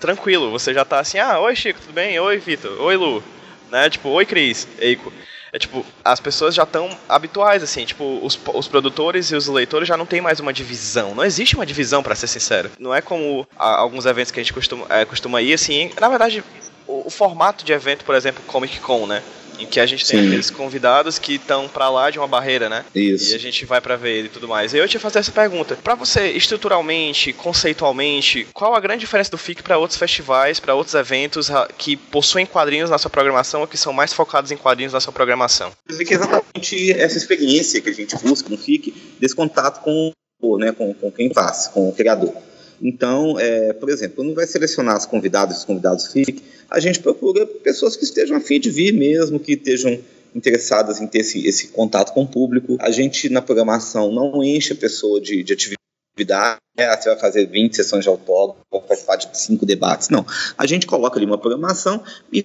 [0.00, 0.50] tranquilo.
[0.50, 2.18] Você já tá assim, ah, oi Chico, tudo bem?
[2.18, 3.22] Oi Vitor, oi Lu.
[3.70, 3.88] Né?
[3.90, 5.12] Tipo, oi Cris, Eiko.
[5.52, 9.86] É tipo, as pessoas já estão habituais, assim, tipo, os, os produtores e os leitores
[9.86, 11.14] já não tem mais uma divisão.
[11.14, 12.72] Não existe uma divisão, para ser sincero.
[12.76, 15.92] Não é como a, alguns eventos que a gente costuma, é, costuma ir, assim.
[16.00, 16.42] Na verdade,
[16.88, 19.22] o, o formato de evento, por exemplo, Comic Con, né?
[19.58, 20.26] Em que a gente tem Sim.
[20.26, 22.84] aqueles convidados que estão para lá de uma barreira, né?
[22.94, 23.32] Isso.
[23.32, 24.72] E a gente vai para ver ele e tudo mais.
[24.72, 25.76] E eu te fazer essa pergunta.
[25.76, 30.94] Para você, estruturalmente, conceitualmente, qual a grande diferença do FIC para outros festivais, para outros
[30.94, 35.00] eventos que possuem quadrinhos na sua programação ou que são mais focados em quadrinhos na
[35.00, 35.72] sua programação?
[35.88, 40.12] Eu que é exatamente essa experiência que a gente busca no FIC, desse contato com,
[40.58, 42.34] né, com, com quem faz, com o criador.
[42.82, 47.46] Então, é, por exemplo, quando vai selecionar os convidados, os convidados FIC, a gente procura
[47.46, 49.98] pessoas que estejam afim de vir mesmo, que estejam
[50.34, 52.76] interessadas em ter esse, esse contato com o público.
[52.80, 56.96] A gente, na programação, não enche a pessoa de, de atividade, né?
[56.96, 60.08] você vai fazer 20 sessões de autógrafo, vai participar de cinco debates.
[60.08, 60.26] Não.
[60.58, 62.44] A gente coloca ali uma programação e,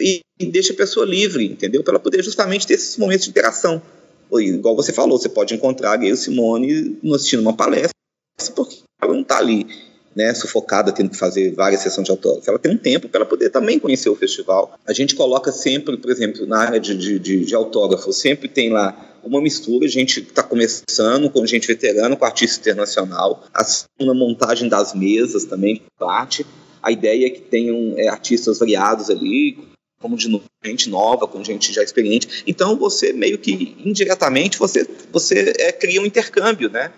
[0.00, 1.84] e, e deixa a pessoa livre, entendeu?
[1.84, 3.80] Para ela poder justamente ter esses momentos de interação.
[4.32, 7.94] Igual você falou, você pode encontrar a Gayle Simone assistindo uma palestra,
[8.54, 9.66] porque ela não está ali
[10.14, 12.50] né, sufocada tendo que fazer várias sessões de autógrafo.
[12.50, 14.76] Ela tem um tempo para poder também conhecer o festival.
[14.84, 18.70] A gente coloca sempre, por exemplo, na área de, de, de, de autógrafo, sempre tem
[18.70, 23.44] lá uma mistura, a gente está começando com gente veterana, com artista internacional,
[24.00, 26.44] na montagem das mesas também, parte.
[26.82, 29.58] A ideia é que tenham é, artistas variados ali,
[30.00, 30.28] como de
[30.64, 32.44] gente nova, com gente já experiente.
[32.46, 36.92] Então você meio que indiretamente você você é, cria um intercâmbio, né?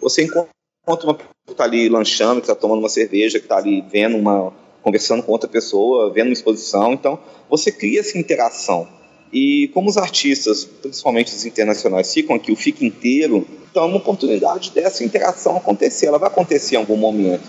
[0.00, 0.48] Você encontra
[0.86, 4.16] uma pessoa que está ali lanchando, que está tomando uma cerveja, que está ali vendo
[4.16, 6.92] uma conversando com outra pessoa, vendo uma exposição.
[6.92, 7.18] Então
[7.48, 8.86] você cria essa interação.
[9.32, 13.96] E como os artistas, principalmente os internacionais, ficam aqui o fica inteiro, então é uma
[13.96, 16.06] oportunidade dessa interação acontecer.
[16.06, 17.48] Ela vai acontecer em algum momento.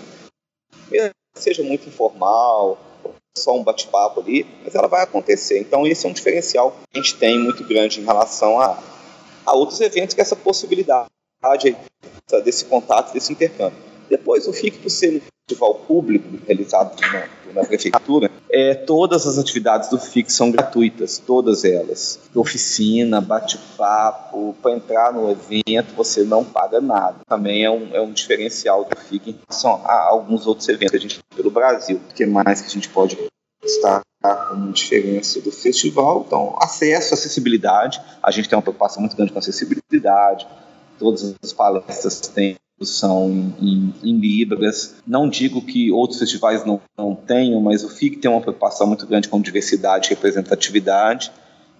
[1.34, 2.78] Seja muito informal,
[3.36, 5.60] só um bate-papo ali, mas ela vai acontecer.
[5.60, 8.82] Então esse é um diferencial que a gente tem muito grande em relação a,
[9.44, 11.06] a outros eventos, que é essa possibilidade
[12.44, 13.78] desse contato, desse intercâmbio.
[14.08, 19.38] Depois o FIC, por ser um festival público realizado na, na prefeitura, é, todas as
[19.38, 22.18] atividades do FIC são gratuitas, todas elas.
[22.34, 27.18] Oficina, bate-papo, para entrar no evento você não paga nada.
[27.28, 30.96] Também é um, é um diferencial do FIC em relação a alguns outros eventos que
[30.96, 32.00] a gente pelo Brasil.
[32.10, 33.16] O que mais que a gente pode
[33.62, 34.02] destacar
[34.48, 36.24] como diferença do festival?
[36.26, 38.00] Então, acesso, acessibilidade.
[38.22, 40.46] A gente tem uma preocupação muito grande com acessibilidade.
[40.98, 44.96] Todas as palestras têm são em, em, em, libras.
[45.06, 49.06] Não digo que outros festivais não, não tenham, mas o FIC tem uma preocupação muito
[49.06, 51.32] grande com diversidade e representatividade.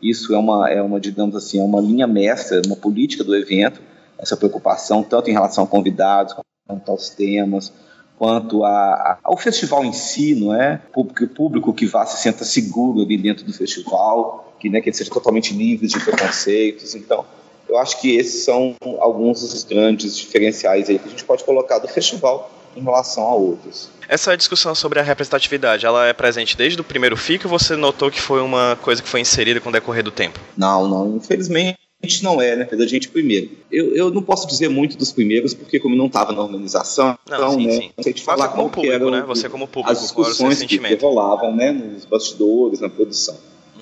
[0.02, 3.80] Isso é uma, é uma, digamos assim, é uma linha mestra, uma política do evento,
[4.18, 6.34] essa preocupação, tanto em relação a convidados,
[6.66, 7.72] quanto aos temas,
[8.18, 10.78] quanto a, a, ao festival em si, não é?
[10.92, 14.96] Público, público que vá se senta seguro ali dentro do festival, que, né, que ele
[14.96, 16.94] seja totalmente livre de preconceitos.
[16.94, 17.24] Então,
[17.68, 21.78] eu acho que esses são alguns dos grandes diferenciais aí que a gente pode colocar
[21.78, 23.88] do festival em relação a outros.
[24.08, 28.10] Essa discussão sobre a representatividade, ela é presente desde o primeiro FIC ou você notou
[28.10, 30.38] que foi uma coisa que foi inserida com o decorrer do tempo?
[30.56, 31.78] Não, não, infelizmente
[32.22, 32.64] não é, né?
[32.64, 33.50] Da gente primeiro.
[33.72, 37.36] Eu, eu não posso dizer muito dos primeiros, porque como não estava na organização, não,
[37.36, 37.72] então, sim, né?
[37.72, 37.90] Sim.
[37.96, 39.24] Não sei te falar como público, né?
[39.26, 41.72] Você como público, as discussões que, que rolavam, né?
[41.72, 43.36] Nos bastidores, na produção.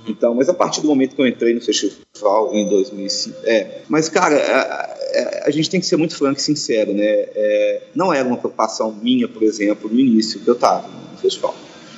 [0.06, 3.82] Então, mas a partir do momento que eu entrei no festival em 2005, é.
[3.88, 7.04] Mas cara, a, a, a gente tem que ser muito franco e sincero, né?
[7.04, 11.54] É, não era uma preocupação minha, por exemplo, no início que eu estava no festival.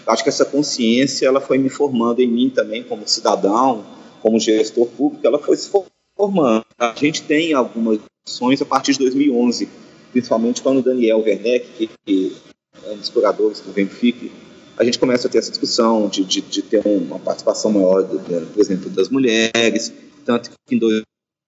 [0.06, 3.84] Eu acho que essa consciência ela foi me formando em mim também como cidadão,
[4.20, 5.68] como gestor público, ela foi se
[6.16, 6.64] formando.
[6.78, 9.68] A gente tem algumas ações a partir de 2011,
[10.12, 12.36] principalmente quando o Daniel Werneck, que
[12.84, 14.30] é um dos curadores do Venfic,
[14.78, 18.18] a gente começa a ter essa discussão de, de, de ter uma participação maior, de,
[18.18, 19.92] por exemplo, das mulheres,
[20.24, 21.02] tanto que em dois,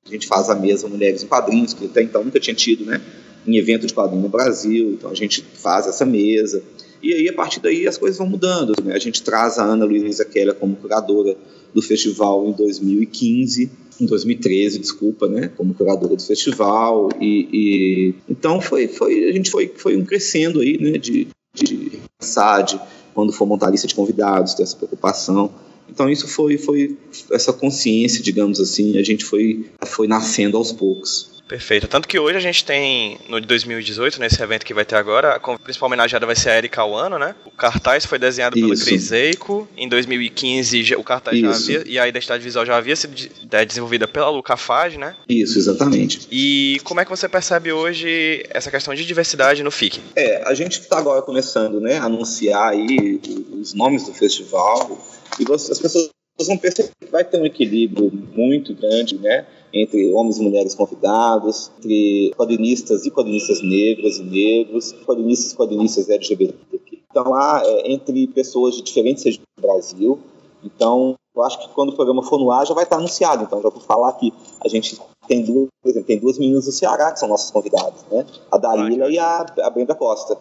[0.07, 3.01] a gente faz a mesa Mulheres em Quadrinhos, que até então nunca tinha tido, né,
[3.47, 6.62] em evento de quadrinho no Brasil, então a gente faz essa mesa,
[7.03, 8.95] e aí a partir daí as coisas vão mudando, né?
[8.95, 11.37] a gente traz a Ana Luísa Keller como curadora
[11.73, 17.09] do festival em 2015, em 2013, desculpa, né, como curadora do festival.
[17.21, 21.99] E, e, então foi, foi a gente foi, foi um crescendo aí, né, de, de
[22.19, 22.81] pensar, de
[23.18, 25.50] quando for montar a lista de convidados, ter essa preocupação.
[25.90, 26.96] Então isso foi, foi
[27.33, 31.38] essa consciência, digamos assim, a gente foi, foi nascendo aos poucos.
[31.48, 31.88] Perfeito.
[31.88, 35.37] Tanto que hoje a gente tem, no de 2018, nesse evento que vai ter agora,
[35.37, 37.35] a principal homenageada vai ser a Erika Wano, né?
[37.46, 38.68] O cartaz foi desenhado Isso.
[38.68, 39.66] pelo Chris Eiko.
[39.74, 41.46] Em 2015, o cartaz Isso.
[41.46, 43.16] já havia, e a identidade visual já havia sido
[43.51, 45.16] é, desenvolvida pela Luca Fage, né?
[45.27, 46.29] Isso, exatamente.
[46.31, 50.01] E como é que você percebe hoje essa questão de diversidade no FIC?
[50.14, 53.18] É, a gente está agora começando, né, a anunciar aí
[53.59, 55.03] os nomes do festival,
[55.38, 56.11] e as pessoas
[56.46, 59.46] vão perceber que vai ter um equilíbrio muito grande, né?
[59.72, 66.09] entre homens e mulheres convidados, entre quadrinistas e quadrinistas negras e negros, quadrinistas e quadrinistas
[66.09, 67.03] LGBTQ.
[67.11, 70.18] Então, lá, é, entre pessoas de diferentes regiões do Brasil.
[70.64, 73.44] Então, eu acho que quando o programa for no ar já vai estar anunciado.
[73.44, 74.33] Então, já vou falar que
[74.64, 78.05] a gente tem duas, por exemplo, tem duas meninas do Ceará que são nossas convidadas,
[78.11, 78.24] né?
[78.51, 80.38] A Dalila e a, a Brenda Costa.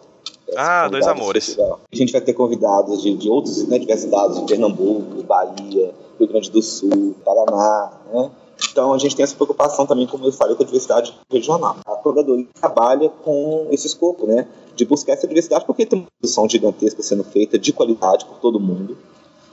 [0.56, 1.58] Ah, dois amores.
[1.58, 6.50] A gente vai ter convidados de, de outros né, diversidades, de Pernambuco, Bahia, Rio Grande
[6.50, 8.30] do Sul, Paraná, né?
[8.70, 11.76] Então a gente tem essa preocupação também, como eu falei, com a diversidade regional.
[11.86, 16.48] A curadoria trabalha com esse escopo, né, de buscar essa diversidade, porque tem uma produção
[16.48, 18.98] gigantesca sendo feita de qualidade por todo mundo.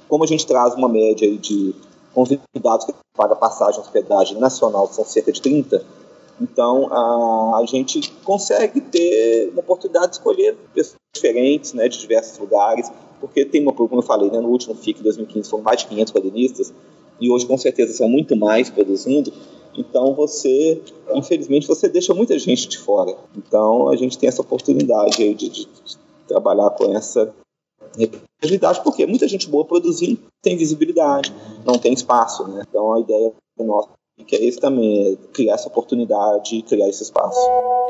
[0.09, 1.75] Como a gente traz uma média de
[2.13, 5.83] convidados que pagam passagem hospedagem nacional, são cerca de 30,
[6.39, 12.37] então a, a gente consegue ter uma oportunidade de escolher pessoas diferentes, né, de diversos
[12.37, 15.87] lugares, porque tem uma, como eu falei, né, no último FIC 2015 foram mais de
[15.87, 16.73] 500 quadrinistas,
[17.19, 19.31] e hoje com certeza são muito mais produzindo.
[19.77, 20.81] Então você,
[21.13, 23.15] infelizmente, você deixa muita gente de fora.
[23.35, 27.33] Então a gente tem essa oportunidade aí de, de, de trabalhar com essa
[27.97, 31.33] representatividade, porque muita gente boa produzindo tem visibilidade,
[31.65, 32.63] não tem espaço, né?
[32.67, 33.89] Então a ideia nossa
[34.23, 37.37] que é esse também, é criar essa oportunidade, criar esse espaço.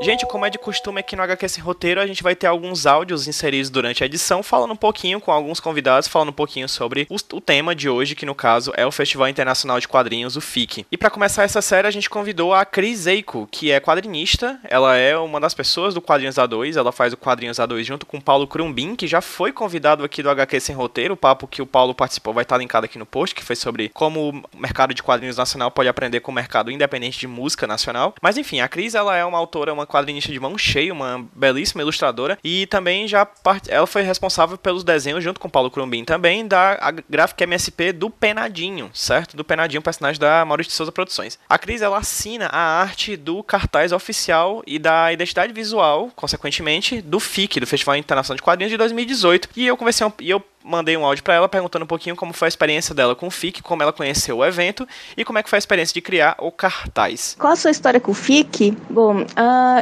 [0.01, 2.85] Gente, como é de costume aqui no HQ Sem Roteiro, a gente vai ter alguns
[2.85, 7.07] áudios inseridos durante a edição, falando um pouquinho com alguns convidados, falando um pouquinho sobre
[7.09, 10.41] o, o tema de hoje, que no caso é o Festival Internacional de Quadrinhos, o
[10.41, 10.85] FIC.
[10.91, 14.97] E para começar essa série, a gente convidou a Cris Eiko, que é quadrinista, ela
[14.97, 18.21] é uma das pessoas do Quadrinhos A2, ela faz o Quadrinhos A2 junto com o
[18.21, 21.67] Paulo Crumbin, que já foi convidado aqui do HQ Sem Roteiro, o papo que o
[21.67, 25.01] Paulo participou vai estar linkado aqui no post, que foi sobre como o mercado de
[25.01, 28.13] quadrinhos nacional pode aprender com o mercado independente de música nacional.
[28.21, 31.81] Mas enfim, a Cris ela é uma autora, uma quadrinista de mão cheia, uma belíssima
[31.81, 33.69] ilustradora e também já part...
[33.69, 36.77] ela foi responsável pelos desenhos junto com Paulo Crumbin também da
[37.09, 39.35] gráfica MSP do Penadinho, certo?
[39.35, 41.39] Do Penadinho, personagem da Maurício de Souza Produções.
[41.49, 47.19] A Cris ela assina a arte do cartaz oficial e da identidade visual, consequentemente, do
[47.19, 49.49] FIC, do Festival Internacional de Quadrinhos de 2018.
[49.55, 52.47] E eu conversei e eu mandei um áudio para ela perguntando um pouquinho como foi
[52.47, 55.49] a experiência dela com o FIC, como ela conheceu o evento e como é que
[55.49, 57.35] foi a experiência de criar o cartaz.
[57.39, 58.75] Qual a sua história com o FIC?
[58.89, 59.25] Bom, uh,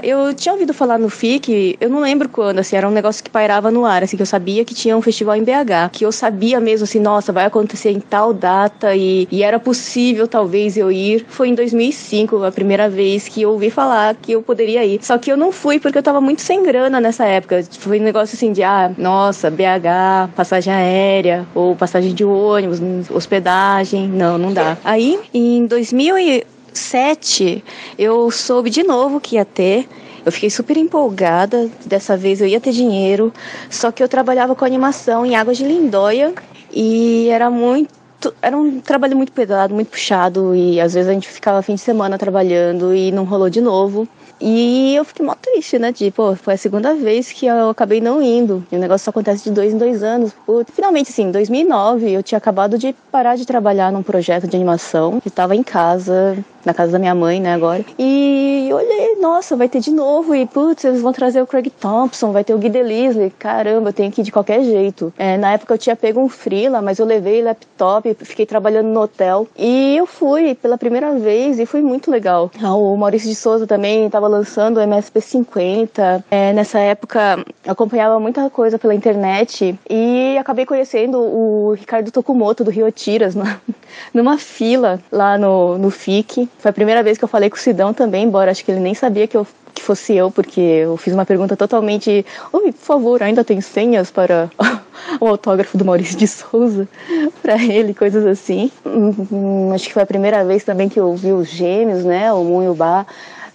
[0.04, 3.30] eu tinha ouvido falar no FIC, eu não lembro quando, assim, era um negócio que
[3.30, 6.12] pairava no ar, assim, que eu sabia que tinha um festival em BH, que eu
[6.12, 10.92] sabia mesmo, assim, nossa, vai acontecer em tal data e, e era possível talvez eu
[10.92, 11.26] ir.
[11.30, 15.00] Foi em 2005 a primeira vez que eu ouvi falar que eu poderia ir.
[15.02, 17.64] Só que eu não fui porque eu tava muito sem grana nessa época.
[17.80, 24.08] Foi um negócio assim de, ah, nossa, BH, passagem aérea ou passagem de ônibus, hospedagem.
[24.08, 24.78] Não, não dá.
[24.84, 27.64] Aí, em 2007,
[27.98, 29.88] eu soube de novo que ia ter.
[30.26, 31.70] Eu fiquei super empolgada.
[31.86, 33.34] Dessa vez eu ia ter dinheiro.
[33.70, 36.34] Só que eu trabalhava com animação em Águas de Lindóia
[36.72, 38.04] e era muito
[38.42, 41.82] era um trabalho muito pesado, muito puxado e às vezes a gente ficava fim de
[41.82, 44.08] semana trabalhando e não rolou de novo.
[44.46, 45.94] E eu fiquei mó triste, né?
[45.94, 48.62] Tipo, foi a segunda vez que eu acabei não indo.
[48.70, 50.34] E o negócio só acontece de dois em dois anos.
[50.74, 55.22] Finalmente, assim, em 2009, eu tinha acabado de parar de trabalhar num projeto de animação.
[55.26, 57.86] Estava em casa, na casa da minha mãe, né, agora.
[57.98, 60.36] E olhei, nossa, vai ter de novo.
[60.36, 63.30] E, putz, eles vão trazer o Craig Thompson, vai ter o Guy Delisle.
[63.40, 65.14] Caramba, eu tenho que ir de qualquer jeito.
[65.18, 69.02] É, na época eu tinha pego um freela, mas eu levei laptop, fiquei trabalhando no
[69.02, 69.48] hotel.
[69.58, 72.52] E eu fui pela primeira vez e foi muito legal.
[72.62, 76.26] Ah, o Maurício de Souza também estava lançando o MSP 50.
[76.32, 82.72] É, nessa época acompanhava muita coisa pela internet e acabei conhecendo o Ricardo Tokumoto do
[82.72, 83.36] Rio Tiras
[84.14, 86.50] numa fila lá no, no FIC.
[86.58, 88.80] Foi a primeira vez que eu falei com o Sidão também, embora acho que ele
[88.80, 92.26] nem sabia que eu que fosse eu, porque eu fiz uma pergunta totalmente.
[92.52, 94.50] Oi, por favor, ainda tem senhas para
[95.20, 96.88] o autógrafo do Maurício de Souza
[97.42, 98.72] para ele, coisas assim.
[98.86, 102.32] Hum, acho que foi a primeira vez também que eu vi os gêmeos, né?
[102.32, 102.78] O Moon e o.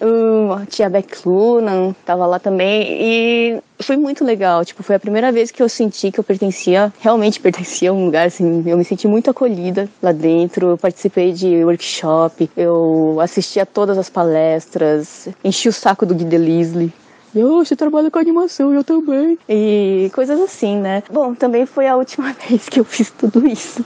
[0.01, 4.65] Hum, tia Beck Lunan tava lá também e foi muito legal.
[4.65, 8.05] Tipo, foi a primeira vez que eu senti que eu pertencia, realmente pertencia a um
[8.05, 10.69] lugar, assim, eu me senti muito acolhida lá dentro.
[10.69, 16.25] Eu participei de workshop, eu assisti a todas as palestras, enchi o saco do Guy
[16.25, 16.93] Delisle
[17.37, 19.39] oh, você trabalha com animação, eu também.
[19.49, 21.03] E coisas assim, né?
[21.11, 23.85] Bom, também foi a última vez que eu fiz tudo isso.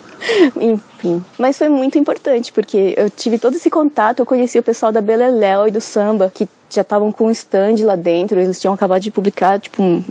[0.57, 1.25] Enfim.
[1.39, 5.01] Mas foi muito importante, porque eu tive todo esse contato, eu conheci o pessoal da
[5.01, 9.03] Beleléu e do samba, que já estavam com um stand lá dentro, eles tinham acabado
[9.03, 10.03] de publicar, tipo, um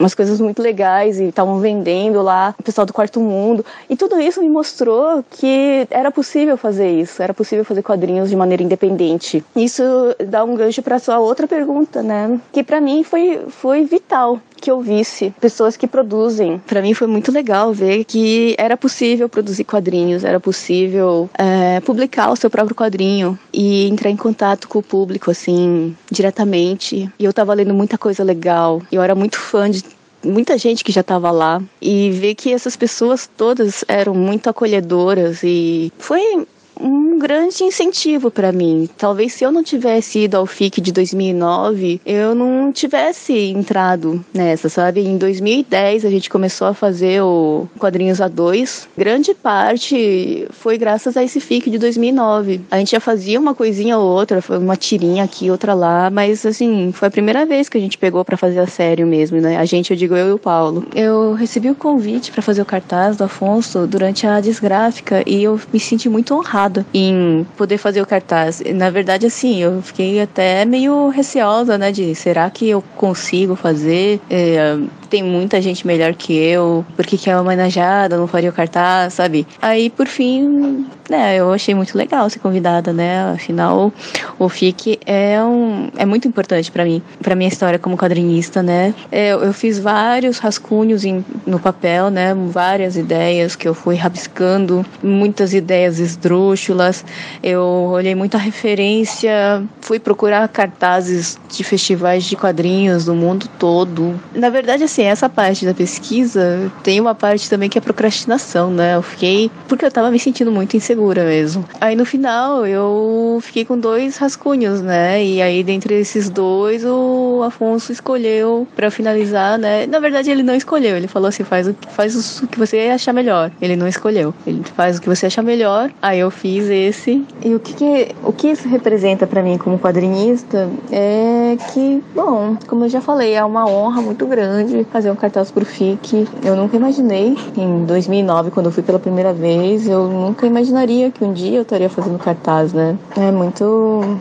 [0.00, 3.64] umas coisas muito legais e estavam vendendo lá, o pessoal do quarto mundo.
[3.88, 8.36] E tudo isso me mostrou que era possível fazer isso, era possível fazer quadrinhos de
[8.36, 9.44] maneira independente.
[9.54, 9.82] Isso
[10.26, 12.40] dá um gancho para sua outra pergunta, né?
[12.50, 16.58] Que para mim foi foi vital que eu visse pessoas que produzem.
[16.66, 22.30] Para mim foi muito legal ver que era possível produzir quadrinhos, era possível é, publicar
[22.30, 27.10] o seu próprio quadrinho e entrar em contato com o público assim diretamente.
[27.18, 28.82] E eu tava lendo muita coisa legal.
[28.92, 29.82] Eu era muito fã de
[30.22, 35.42] muita gente que já estava lá e ver que essas pessoas todas eram muito acolhedoras
[35.42, 36.46] e foi
[36.80, 38.88] um grande incentivo para mim.
[38.96, 44.68] Talvez se eu não tivesse ido ao FIC de 2009, eu não tivesse entrado nessa,
[44.68, 45.00] sabe?
[45.00, 48.86] Em 2010 a gente começou a fazer o Quadrinhos A2.
[48.96, 52.62] Grande parte foi graças a esse FIC de 2009.
[52.70, 56.46] A gente já fazia uma coisinha ou outra, foi uma tirinha aqui, outra lá, mas
[56.46, 59.58] assim, foi a primeira vez que a gente pegou para fazer a sério mesmo, né?
[59.58, 60.86] A gente, eu digo eu e o Paulo.
[60.94, 65.60] Eu recebi o convite para fazer o cartaz do Afonso durante a desgráfica e eu
[65.72, 68.62] me senti muito honrada em poder fazer o cartaz.
[68.74, 74.20] Na verdade, assim, eu fiquei até meio receosa, né, de será que eu consigo fazer?
[74.30, 74.76] É,
[75.10, 79.46] tem muita gente melhor que eu, por que, é homenageada, não faria o cartaz, sabe?
[79.60, 83.32] Aí, por fim, né, eu achei muito legal ser convidada, né?
[83.32, 83.92] Afinal,
[84.38, 88.94] o FIC é, um, é muito importante para mim, para minha história como quadrinista, né?
[89.10, 92.34] Eu, eu fiz vários rascunhos em, no papel, né?
[92.34, 97.04] Várias ideias que eu fui rabiscando, muitas ideias esdrúxulas.
[97.42, 104.14] Eu olhei muita referência, fui procurar cartazes de festivais de quadrinhos do mundo todo.
[104.32, 108.96] Na verdade, assim, essa parte da pesquisa tem uma parte também que é procrastinação, né?
[108.96, 111.64] Eu fiquei porque eu tava me sentindo muito insegura mesmo.
[111.80, 115.24] Aí no final eu fiquei com dois rascunhos, né?
[115.24, 119.86] E aí dentre esses dois o Afonso escolheu para finalizar, né?
[119.86, 123.12] Na verdade ele não escolheu, ele falou assim, faz o faz o que você achar
[123.12, 123.50] melhor.
[123.60, 124.34] Ele não escolheu.
[124.46, 125.90] Ele faz o que você achar melhor.
[126.00, 127.24] Aí eu fiz esse.
[127.44, 132.56] E o que, que o que isso representa para mim como quadrinista é que, bom,
[132.66, 136.26] como eu já falei, é uma honra muito grande fazer um cartaz pro FIC.
[136.44, 141.24] Eu nunca imaginei em 2009 quando eu fui pela primeira vez, eu nunca imaginaria que
[141.24, 142.96] um dia eu estaria fazendo cartaz, né?
[143.16, 144.18] É muito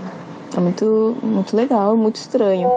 [0.58, 2.70] é muito, muito legal, muito estranho.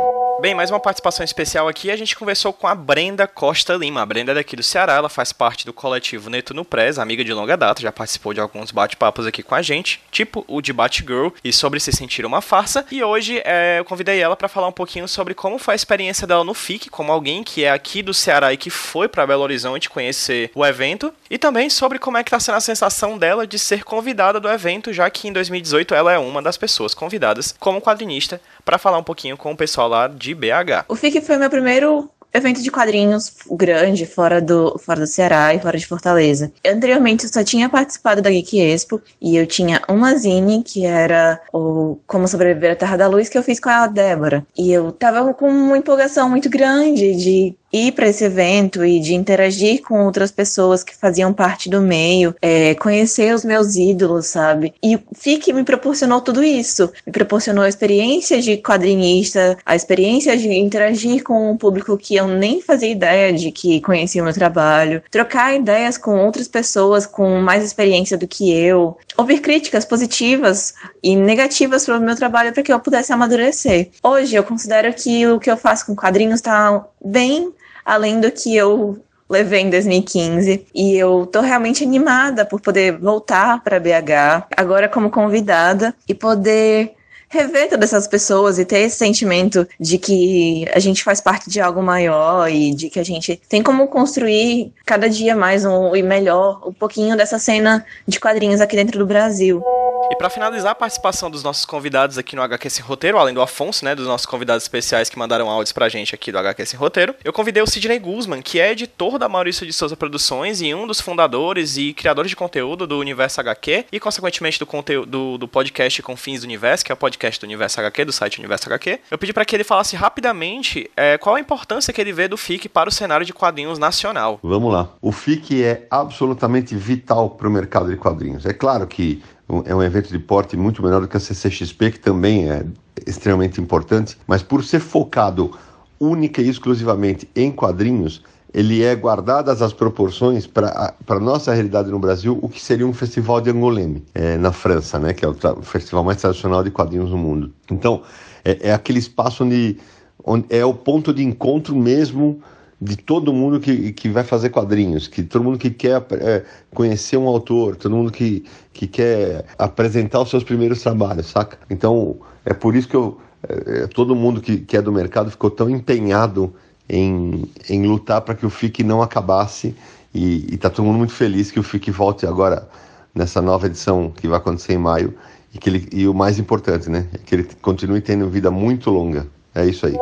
[0.42, 1.88] Bem, mais uma participação especial aqui.
[1.88, 4.02] A gente conversou com a Brenda Costa Lima.
[4.02, 7.22] A Brenda é daqui do Ceará, ela faz parte do coletivo Neto no Press, amiga
[7.22, 10.72] de longa data, já participou de alguns bate-papos aqui com a gente, tipo o de
[10.72, 12.85] Batgirl e sobre se sentir uma farsa.
[12.90, 16.26] E hoje é, eu convidei ela para falar um pouquinho sobre como foi a experiência
[16.26, 19.44] dela no FIC, como alguém que é aqui do Ceará e que foi para Belo
[19.44, 23.46] Horizonte conhecer o evento, e também sobre como é que tá sendo a sensação dela
[23.46, 27.54] de ser convidada do evento, já que em 2018 ela é uma das pessoas convidadas
[27.62, 30.85] como quadrinista para falar um pouquinho com o pessoal lá de BH.
[30.88, 35.61] O FIC foi meu primeiro evento de quadrinhos grande fora do, fora do Ceará e
[35.61, 36.51] fora de Fortaleza.
[36.66, 41.40] Anteriormente eu só tinha participado da Geek Expo e eu tinha uma zine que era
[41.53, 44.44] o Como Sobreviver à Terra da Luz que eu fiz com a Débora.
[44.57, 49.14] E eu tava com uma empolgação muito grande de ir para esse evento e de
[49.14, 54.74] interagir com outras pessoas que faziam parte do meio, é, conhecer os meus ídolos, sabe?
[54.82, 56.92] E FIC me proporcionou tudo isso.
[57.06, 62.28] Me proporcionou a experiência de quadrinista, a experiência de interagir com um público que eu
[62.28, 67.40] nem fazia ideia de que conhecia o meu trabalho, trocar ideias com outras pessoas com
[67.40, 72.62] mais experiência do que eu, ouvir críticas positivas e negativas sobre o meu trabalho para
[72.62, 73.90] que eu pudesse amadurecer.
[74.02, 77.52] Hoje eu considero que o que eu faço com quadrinhos está bem
[77.84, 83.62] além do que eu levei em 2015 e eu tô realmente animada por poder voltar
[83.62, 86.94] para BH agora como convidada e poder
[87.32, 91.60] rever todas essas pessoas e ter esse sentimento de que a gente faz parte de
[91.60, 96.02] algo maior e de que a gente tem como construir cada dia mais um, e
[96.02, 99.62] melhor um pouquinho dessa cena de quadrinhos aqui dentro do Brasil.
[100.10, 103.40] E para finalizar a participação dos nossos convidados aqui no HQ Sem Roteiro, além do
[103.40, 106.78] Afonso, né, dos nossos convidados especiais que mandaram áudios pra gente aqui do HQ Sem
[106.78, 110.74] Roteiro, eu convidei o Sidney Guzman, que é editor da Maurício de Souza Produções e
[110.74, 115.48] um dos fundadores e criadores de conteúdo do Universo HQ e, consequentemente, do, conteúdo, do,
[115.48, 119.00] podcast Confins do Universo, que é o podcast do Universo HQ, do site Universo HQ.
[119.11, 122.37] Eu pedi para que ele falasse rapidamente é, qual a importância que ele vê do
[122.37, 124.40] FIC para o cenário de quadrinhos nacional.
[124.42, 124.90] Vamos lá.
[125.00, 128.44] O FIC é absolutamente vital para o mercado de quadrinhos.
[128.44, 129.22] É claro que
[129.64, 132.64] é um evento de porte muito menor do que a CCXP, que também é
[133.06, 135.56] extremamente importante, mas por ser focado
[136.00, 138.22] única e exclusivamente em quadrinhos,
[138.54, 142.92] ele é guardadas as proporções para a nossa realidade no Brasil, o que seria um
[142.92, 146.70] festival de Angoulême, é, na França, né, que é o, o, festival mais tradicional de
[146.70, 147.52] quadrinhos no mundo.
[147.70, 148.02] Então,
[148.44, 149.78] é, é aquele espaço onde,
[150.22, 152.42] onde é o ponto de encontro mesmo
[152.80, 157.16] de todo mundo que, que vai fazer quadrinhos, que todo mundo que quer é, conhecer
[157.16, 161.58] um autor, todo mundo que, que quer apresentar os seus primeiros trabalhos, saca?
[161.70, 165.48] Então, é por isso que eu, é, todo mundo que, que é do mercado ficou
[165.48, 166.52] tão empenhado
[166.92, 169.74] em, em lutar para que o FIC não acabasse
[170.14, 172.68] e está todo mundo muito feliz que o FIC volte agora
[173.14, 175.14] nessa nova edição que vai acontecer em maio
[175.55, 178.90] e que ele, e o mais importante, né, é que ele continue tendo vida muito
[178.90, 179.26] longa.
[179.55, 179.96] É isso aí.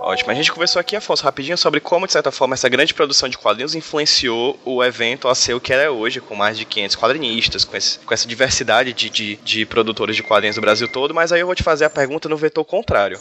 [0.00, 0.30] Ótimo.
[0.30, 3.36] A gente conversou aqui, Afonso, rapidinho sobre como, de certa forma, essa grande produção de
[3.36, 7.64] quadrinhos influenciou o evento a ser o que é hoje, com mais de 500 quadrinistas,
[7.64, 11.12] com, esse, com essa diversidade de, de, de, produtores de quadrinhos do Brasil todo.
[11.12, 13.20] Mas aí eu vou te fazer a pergunta no vetor contrário.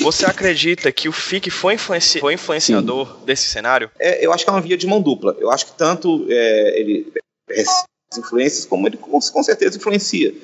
[0.00, 3.24] Você acredita que o FIC foi, influenci foi influenciador Sim.
[3.24, 3.90] desse cenário?
[3.98, 5.36] É, eu acho que é uma via de mão dupla.
[5.38, 7.12] Eu acho que tanto é, ele
[7.48, 10.34] recebe influências, como ele com, com certeza influencia.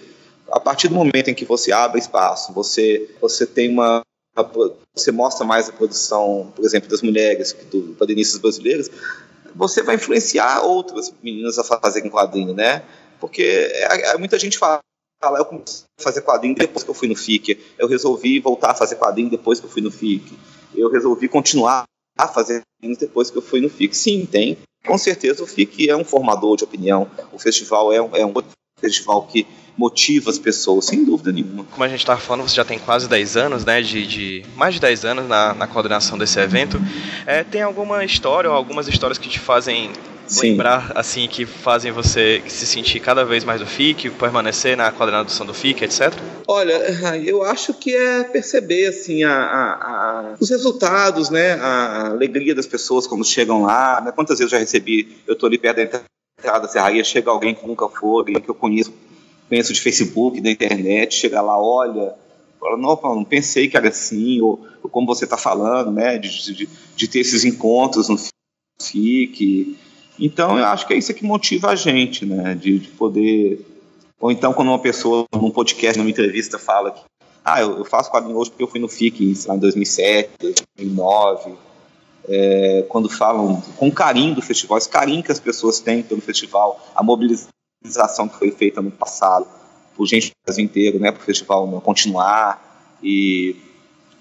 [0.50, 4.02] A partir do momento em que você abre espaço, você, você tem uma
[4.94, 8.90] você mostra mais a produção, por exemplo, das mulheres, do quadrinistas brasileiros,
[9.54, 12.82] você vai influenciar outras meninas a fazerem quadrinho, né?
[13.18, 14.80] Porque é, é, muita gente fala,
[15.22, 18.74] eu comecei a fazer quadrinho depois que eu fui no FIC, eu resolvi voltar a
[18.74, 20.38] fazer quadrinho depois que eu fui no FIC,
[20.74, 21.84] eu resolvi continuar
[22.18, 22.62] a fazer
[22.98, 23.96] depois que eu fui no FIC.
[23.96, 24.56] Sim, tem.
[24.86, 27.10] Com certeza o FIC é um formador de opinião.
[27.32, 28.32] O festival é um, é um
[28.80, 29.46] festival que
[29.76, 31.64] motiva as pessoas, sem dúvida nenhuma.
[31.64, 33.82] Como a gente estava falando, você já tem quase 10 anos, né?
[33.82, 36.78] De, de mais de 10 anos na, na coordenação desse evento.
[37.26, 39.90] É, tem alguma história ou algumas histórias que te fazem
[40.26, 40.50] Sim.
[40.50, 45.46] lembrar, assim, que fazem você se sentir cada vez mais do FIC, permanecer na coordenação
[45.46, 46.12] do FIC, etc?
[46.46, 46.74] Olha,
[47.24, 52.66] eu acho que é perceber, assim, a, a, a, os resultados, né, a alegria das
[52.66, 54.12] pessoas quando chegam lá, né?
[54.12, 57.54] quantas vezes eu já recebi, eu estou ali perto da entrada da serraria, chega alguém
[57.54, 58.92] que nunca foi, que eu conheço,
[59.48, 62.14] conheço de Facebook, da internet, chega lá, olha,
[62.60, 66.54] fala, não, não pensei que era assim, ou, ou como você está falando, né, de,
[66.54, 68.18] de, de ter esses encontros no
[68.80, 69.76] FIC,
[70.18, 72.54] então, eu acho que é isso que motiva a gente, né?
[72.54, 73.60] De, de poder.
[74.20, 77.00] Ou então, quando uma pessoa, num podcast, numa entrevista, fala que.
[77.44, 80.30] Ah, eu, eu faço quadrinho hoje porque eu fui no FIC em 2007,
[80.76, 81.54] 2009.
[82.28, 86.84] É, quando falam com carinho do festival, esse carinho que as pessoas têm pelo festival,
[86.92, 89.46] a mobilização que foi feita no passado,
[89.96, 93.54] por gente do Brasil inteiro, né, para o festival continuar, e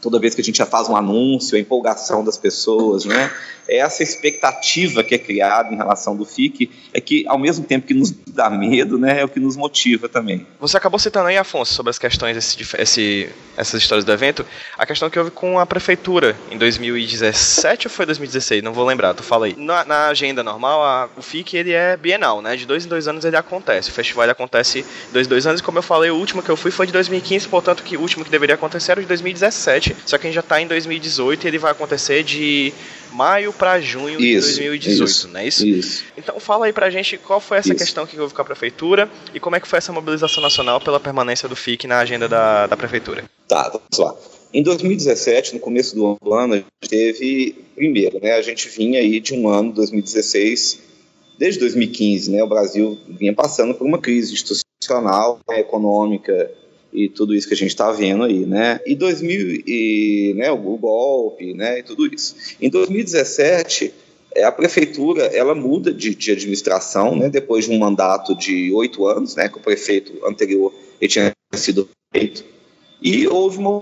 [0.06, 3.32] toda vez que a gente já faz um anúncio, a empolgação das pessoas, né?
[3.68, 7.96] Essa expectativa que é criada em relação do FIC é que, ao mesmo tempo que
[7.96, 10.46] nos dá medo, né, é o que nos motiva também.
[10.60, 14.46] Você acabou citando aí, Afonso, sobre as questões, esse, esse, essas histórias do evento,
[14.78, 18.62] a questão que houve com a prefeitura em 2017 ou foi 2016?
[18.62, 19.56] Não vou lembrar, tu fala aí.
[19.58, 22.56] Na, na agenda normal, a, o FIC ele é bienal, né?
[22.56, 23.90] De dois em dois anos ele acontece.
[23.90, 26.56] O festival acontece dois em dois anos e, como eu falei, o último que eu
[26.58, 30.18] fui foi de 2015, portanto, que o último que deveria acontecer era de 2017 só
[30.18, 32.74] que a gente já está em 2018 e ele vai acontecer de
[33.12, 35.66] maio para junho isso, de 2018, isso, não é isso?
[35.66, 36.04] Isso.
[36.18, 37.78] Então fala aí pra gente qual foi essa isso.
[37.78, 41.00] questão que houve com a prefeitura e como é que foi essa mobilização nacional pela
[41.00, 43.24] permanência do FIC na agenda da, da prefeitura.
[43.48, 44.16] Tá, vamos lá.
[44.54, 49.20] Em 2017, no começo do ano, a gente teve, primeiro, né, a gente vinha aí
[49.20, 50.80] de um ano, 2016,
[51.38, 56.52] desde 2015, né, o Brasil vinha passando por uma crise institucional, né, econômica,
[56.96, 58.80] e tudo isso que a gente está vendo aí, né?
[58.86, 62.36] E 2000 e né, o golpe, né, e tudo isso.
[62.62, 63.94] Em 2017
[64.34, 67.30] é, a prefeitura ela muda de, de administração, né?
[67.30, 69.50] Depois de um mandato de oito anos, né?
[69.50, 72.44] Que o prefeito anterior ele tinha sido feito
[73.02, 73.82] e houve uma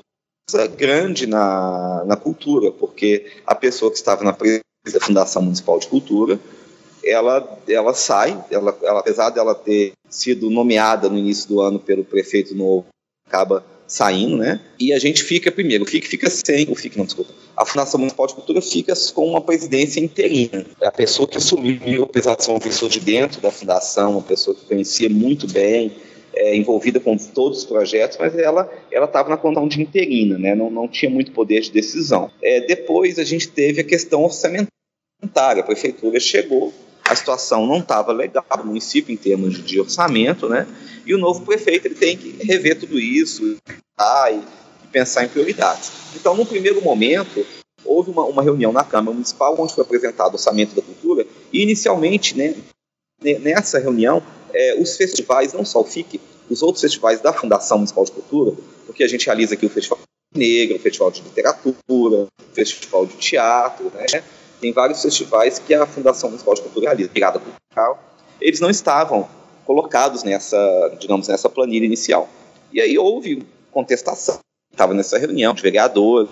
[0.49, 5.79] mudança grande na, na cultura, porque a pessoa que estava na presidência da Fundação Municipal
[5.79, 6.39] de Cultura
[7.05, 12.03] ela, ela sai, ela, ela, apesar dela ter sido nomeada no início do ano pelo
[12.03, 12.85] prefeito novo
[13.27, 14.59] acaba saindo, né?
[14.79, 17.99] E a gente fica, primeiro, o FIC fica sem, o FIC não, desculpa, a Fundação
[17.99, 20.65] Municipal de Cultura fica com uma presidência interina.
[20.81, 24.65] A pessoa que assumiu, de ser uma pessoa de dentro da fundação, uma pessoa que
[24.65, 25.91] conhecia muito bem,
[26.35, 30.55] é, envolvida com todos os projetos, mas ela ela estava na condição de interina, né?
[30.55, 32.31] Não, não tinha muito poder de decisão.
[32.41, 35.61] É, depois a gente teve a questão orçamentária.
[35.61, 36.73] A prefeitura chegou,
[37.07, 40.67] a situação não estava legal, o município em termos de orçamento, né?
[41.05, 43.57] E o novo prefeito ele tem que rever tudo isso
[43.95, 44.41] tá, e,
[44.91, 45.91] pensar em prioridades.
[46.15, 47.45] Então, no primeiro momento,
[47.83, 51.63] houve uma, uma, reunião na Câmara Municipal onde foi apresentado o orçamento da cultura e
[51.63, 52.55] inicialmente, né,
[53.39, 54.21] nessa reunião,
[54.53, 58.55] é, os festivais, não só o FIC, os outros festivais da Fundação Municipal de Cultura,
[58.85, 59.99] porque a gente realiza aqui o Festival
[60.35, 64.23] Negro, o Festival de Literatura, o Festival de Teatro, né,
[64.61, 68.01] tem vários festivais que a Fundação Municipal de Cultura realiza, ligada cultural,
[68.39, 69.27] eles não estavam
[69.65, 72.29] colocados nessa, digamos, nessa planilha inicial.
[72.71, 74.39] E aí houve contestação,
[74.71, 76.29] estava nessa reunião de vereadores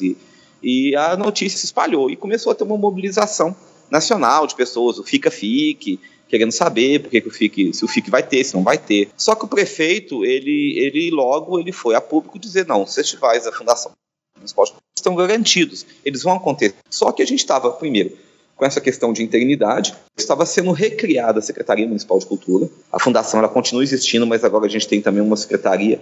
[0.00, 0.16] e,
[0.62, 3.54] e a notícia se espalhou e começou a ter uma mobilização
[3.90, 5.98] nacional de pessoas, o Fica Fique,
[6.30, 9.10] querendo saber por que, o FIC, se o FIC vai ter, se não vai ter.
[9.16, 13.44] Só que o prefeito, ele, ele logo ele foi a público dizer, não, os festivais
[13.44, 13.90] da Fundação
[14.36, 14.64] Municipal
[14.96, 16.76] estão garantidos, eles vão acontecer.
[16.88, 18.16] Só que a gente estava, primeiro,
[18.60, 19.94] com essa questão de interinidade.
[20.14, 22.68] Estava sendo recriada a Secretaria Municipal de Cultura.
[22.92, 25.98] A fundação ela continua existindo, mas agora a gente tem também uma Secretaria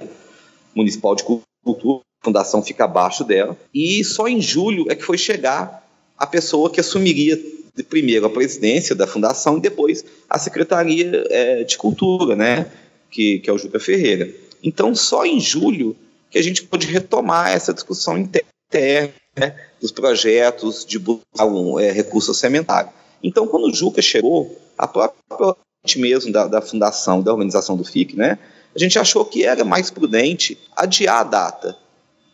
[0.75, 2.01] Municipal de Cultura.
[2.21, 3.57] A fundação fica abaixo dela.
[3.73, 5.89] E só em julho é que foi chegar
[6.19, 7.41] a pessoa que assumiria
[7.89, 12.67] primeiro a presidência da fundação e depois a Secretaria é, de Cultura, né?
[13.09, 14.35] Que, que é o Juca Ferreira.
[14.65, 15.97] Então, só em julho
[16.29, 21.91] que a gente pôde retomar essa discussão interna né, dos projetos de buscar um é,
[21.91, 22.91] recurso orçamentário.
[23.23, 27.85] Então, quando o Juca chegou, a própria gente mesmo da, da fundação, da organização do
[27.85, 28.39] FIC, né,
[28.75, 31.77] a gente achou que era mais prudente adiar a data.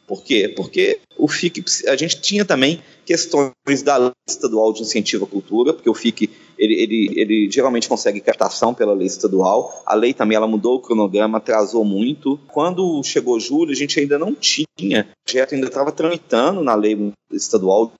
[0.06, 0.52] Por quê?
[0.54, 5.72] Porque o FIC, a gente tinha também questões da lei estadual de incentivo à cultura,
[5.72, 6.30] porque o FIC
[6.64, 9.82] ele, ele, ele geralmente consegue captação pela lei estadual.
[9.84, 12.38] A lei também ela mudou o cronograma, atrasou muito.
[12.48, 17.12] Quando chegou julho, a gente ainda não tinha, o projeto ainda estava tramitando na lei
[17.32, 17.92] estadual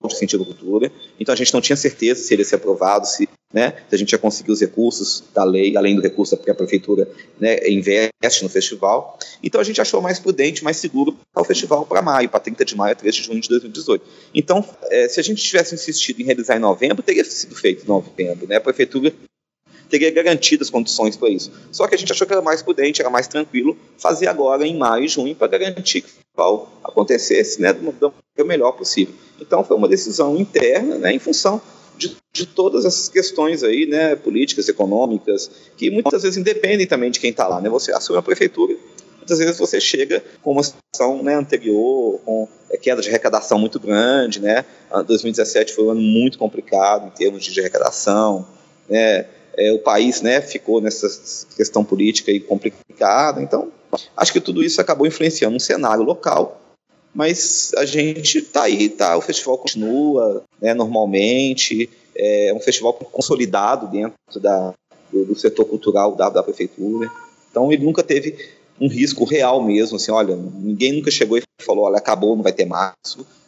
[0.00, 3.28] de à Cultura, então a gente não tinha certeza se ele ia ser aprovado, se,
[3.52, 6.54] né, se a gente ia conseguir os recursos da lei, além do recurso que a
[6.54, 9.18] prefeitura né, investe no festival.
[9.42, 12.64] Então a gente achou mais prudente, mais seguro para o festival para maio, para 30
[12.64, 14.04] de maio a 3 de junho de 2018.
[14.32, 17.88] Então, é, se a gente tivesse insistido em realizar em novembro, teria sido feito em
[17.88, 18.46] novembro.
[18.46, 18.56] Né?
[18.56, 19.12] A prefeitura
[19.88, 21.50] teria garantido as condições para isso.
[21.72, 24.76] Só que a gente achou que era mais prudente, era mais tranquilo fazer agora em
[24.76, 28.14] maio e junho para garantir que festival acontecesse né, do
[28.44, 29.14] melhor possível.
[29.40, 31.60] Então foi uma decisão interna, né, em função
[31.96, 37.18] de, de, todas essas questões aí, né, políticas, econômicas, que muitas vezes independem também de
[37.18, 37.68] quem está lá, né?
[37.68, 38.76] Você assume a prefeitura,
[39.16, 43.80] muitas vezes você chega com uma situação né, anterior, com é, queda de arrecadação muito
[43.80, 44.64] grande, né?
[45.06, 48.46] 2017 foi um ano muito complicado em termos de arrecadação,
[48.88, 49.26] né?
[49.60, 51.08] É, o país, né, ficou nessa
[51.56, 53.72] questão política complicada, então
[54.16, 56.60] acho que tudo isso acabou influenciando um cenário local
[57.14, 59.16] mas a gente está aí, tá?
[59.16, 64.74] O festival continua né, normalmente, é um festival consolidado dentro da,
[65.10, 67.10] do, do setor cultural da, da prefeitura.
[67.50, 68.36] Então ele nunca teve
[68.80, 72.52] um risco real mesmo, assim, olha, ninguém nunca chegou e falou, olha, acabou, não vai
[72.52, 72.94] ter mais.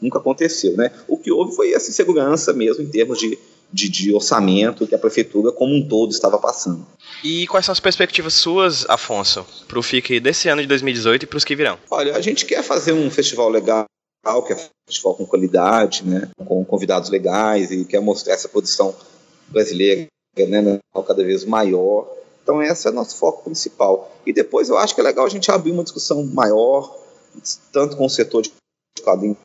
[0.01, 0.91] Nunca aconteceu, né?
[1.07, 3.38] O que houve foi essa insegurança mesmo em termos de,
[3.72, 6.86] de, de orçamento que a prefeitura como um todo estava passando.
[7.22, 11.26] E quais são as perspectivas suas, Afonso, para o FIC desse ano de 2018 e
[11.26, 11.78] para os que virão?
[11.90, 13.86] Olha, a gente quer fazer um festival legal,
[14.46, 18.94] quer um festival com qualidade, né, com convidados legais e quer mostrar essa produção
[19.48, 20.06] brasileira
[20.36, 22.08] né, cada vez maior.
[22.42, 24.10] Então esse é o nosso foco principal.
[24.26, 26.96] E depois eu acho que é legal a gente abrir uma discussão maior,
[27.72, 28.52] tanto com o setor de
[29.03, 29.38] quadrinhos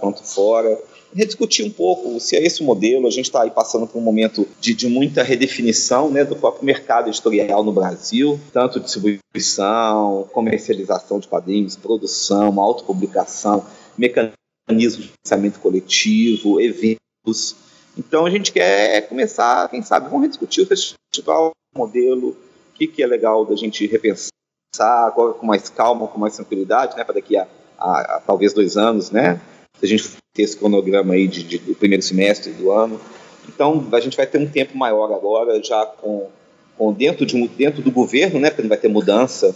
[0.00, 0.78] quanto fora,
[1.14, 3.06] rediscutir um pouco se é esse o modelo.
[3.06, 6.64] A gente está aí passando por um momento de, de muita redefinição né, do próprio
[6.64, 13.64] mercado editorial no Brasil, tanto distribuição, comercialização de quadrinhos, produção, autopublicação,
[13.98, 17.56] mecanismos de pensamento coletivo, eventos.
[17.98, 22.86] Então a gente quer começar, quem sabe, vamos rediscutir o festival, o modelo, o que,
[22.86, 27.36] que é legal da gente repensar, com mais calma, com mais tranquilidade, né, para daqui
[27.36, 27.46] a,
[27.80, 29.40] a, a talvez dois anos, né?
[29.78, 33.00] Se a gente ter esse cronograma aí de, de, do primeiro semestre do ano.
[33.48, 36.28] Então, a gente vai ter um tempo maior agora, já com,
[36.76, 39.54] com dentro, de, dentro do governo, né, porque não vai ter mudança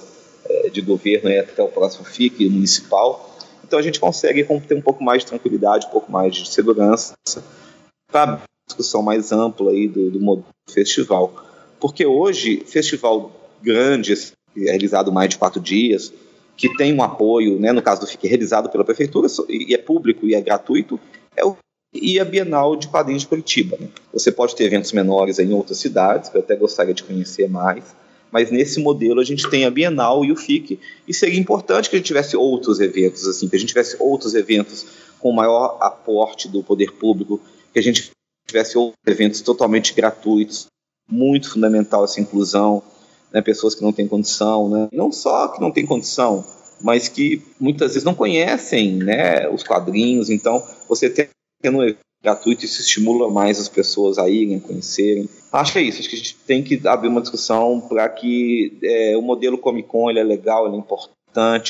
[0.48, 3.30] é, de governo aí até o próximo FIC municipal.
[3.62, 7.14] Então, a gente consegue ter um pouco mais de tranquilidade, um pouco mais de segurança
[8.10, 11.32] para discussão mais ampla aí do, do festival.
[11.78, 13.30] Porque hoje, festival
[13.62, 16.12] grande, assim, realizado mais de quatro dias,
[16.56, 20.26] que tem um apoio, né, no caso do FIC, realizado pela prefeitura, e é público
[20.26, 20.98] e é gratuito,
[21.36, 21.56] é o
[21.94, 23.76] e a Bienal de Quadrinhos de Curitiba.
[23.78, 23.88] Né?
[24.12, 27.84] Você pode ter eventos menores em outras cidades, que eu até gostaria de conhecer mais,
[28.32, 31.94] mas nesse modelo a gente tem a Bienal e o FIC, e seria importante que
[31.94, 34.84] a gente tivesse outros eventos, assim, que a gente tivesse outros eventos
[35.20, 37.40] com maior aporte do poder público,
[37.72, 38.10] que a gente
[38.46, 40.66] tivesse outros eventos totalmente gratuitos,
[41.08, 42.82] muito fundamental essa inclusão,
[43.34, 46.44] né, pessoas que não têm condição, né, não só que não têm condição,
[46.80, 51.10] mas que muitas vezes não conhecem né, os quadrinhos, então você
[51.60, 55.28] tendo um gratuito isso estimula mais as pessoas a irem, a conhecerem.
[55.52, 58.78] Acho que é isso, acho que a gente tem que abrir uma discussão para que
[58.82, 61.13] é, o modelo Comic Con ele é legal, ele é importante,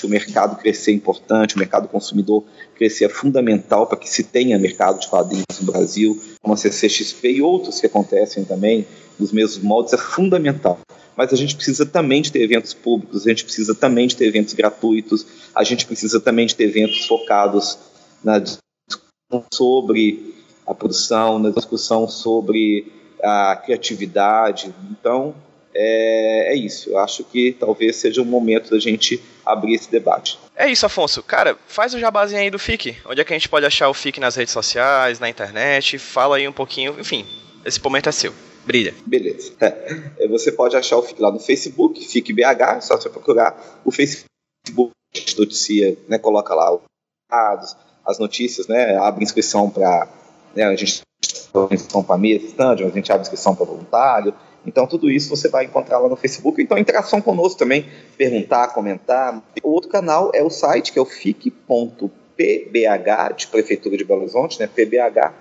[0.04, 2.44] o mercado crescer é importante, o mercado consumidor
[2.74, 7.32] crescer é fundamental para que se tenha mercado de quadrinhos no Brasil, como a CCXP
[7.32, 8.86] e outros que acontecem também,
[9.18, 10.78] nos mesmos moldes, é fundamental
[11.16, 14.26] mas a gente precisa também de ter eventos públicos, a gente precisa também de ter
[14.26, 17.78] eventos gratuitos, a gente precisa também de ter eventos focados
[18.22, 20.34] na discussão sobre
[20.66, 22.92] a produção, na discussão sobre
[23.22, 24.74] a criatividade.
[24.90, 25.34] Então,
[25.74, 26.90] é, é, isso.
[26.90, 30.38] Eu acho que talvez seja um momento da gente abrir esse debate.
[30.54, 31.22] É isso, Afonso.
[31.22, 32.96] Cara, faz o jabazinho aí do FIC.
[33.04, 35.98] Onde é que a gente pode achar o FIC nas redes sociais, na internet?
[35.98, 36.98] Fala aí um pouquinho.
[36.98, 37.26] Enfim,
[37.64, 38.32] esse momento é seu.
[38.64, 38.94] Brilha.
[39.04, 39.52] Beleza.
[39.60, 43.82] É, você pode achar o FIC lá no Facebook, FIC BH, só você procurar.
[43.84, 44.26] O Facebook
[45.36, 46.80] noticia, né, coloca lá os
[47.30, 50.08] dados, as notícias, né, abre inscrição para.
[50.54, 51.02] Né, a gente
[51.72, 54.34] inscrição para mesa, stand, a gente abre inscrição para voluntário.
[54.66, 56.62] Então, tudo isso você vai encontrar lá no Facebook.
[56.62, 57.86] Então, interação conosco também,
[58.16, 59.42] perguntar, comentar.
[59.62, 61.54] O outro canal é o site, que é o fic.pbh,
[63.36, 65.34] de Prefeitura de Belo Horizonte, né, pbh.gov.br.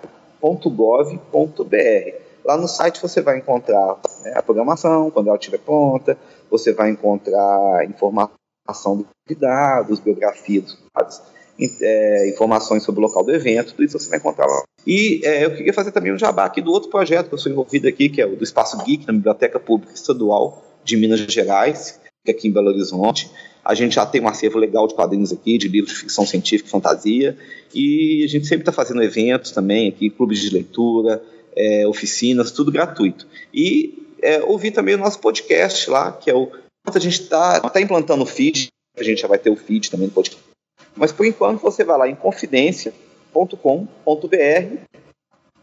[2.44, 6.18] Lá no site você vai encontrar né, a programação, quando ela estiver pronta,
[6.50, 11.22] você vai encontrar informação dos convidados, biografia dos convidados,
[11.60, 14.64] é, informações sobre o local do evento, tudo isso você vai encontrar lá.
[14.86, 17.52] E é, eu queria fazer também um jabá aqui do outro projeto que eu sou
[17.52, 22.00] envolvido aqui, que é o do Espaço Geek, na Biblioteca Pública Estadual de Minas Gerais,
[22.28, 23.30] aqui em Belo Horizonte.
[23.64, 26.68] A gente já tem um acervo legal de quadrinhos aqui, de livros de ficção científica
[26.68, 27.38] e fantasia,
[27.74, 31.24] e a gente sempre está fazendo eventos também aqui, clubes de leitura,
[31.56, 33.26] é, oficinas, tudo gratuito.
[33.54, 36.52] E é, ouvir também o nosso podcast lá, que é o.
[36.86, 40.08] A gente está tá implantando o feed, a gente já vai ter o feed também
[40.08, 40.53] no podcast.
[40.96, 44.98] Mas por enquanto você vai lá em confidência.com.br,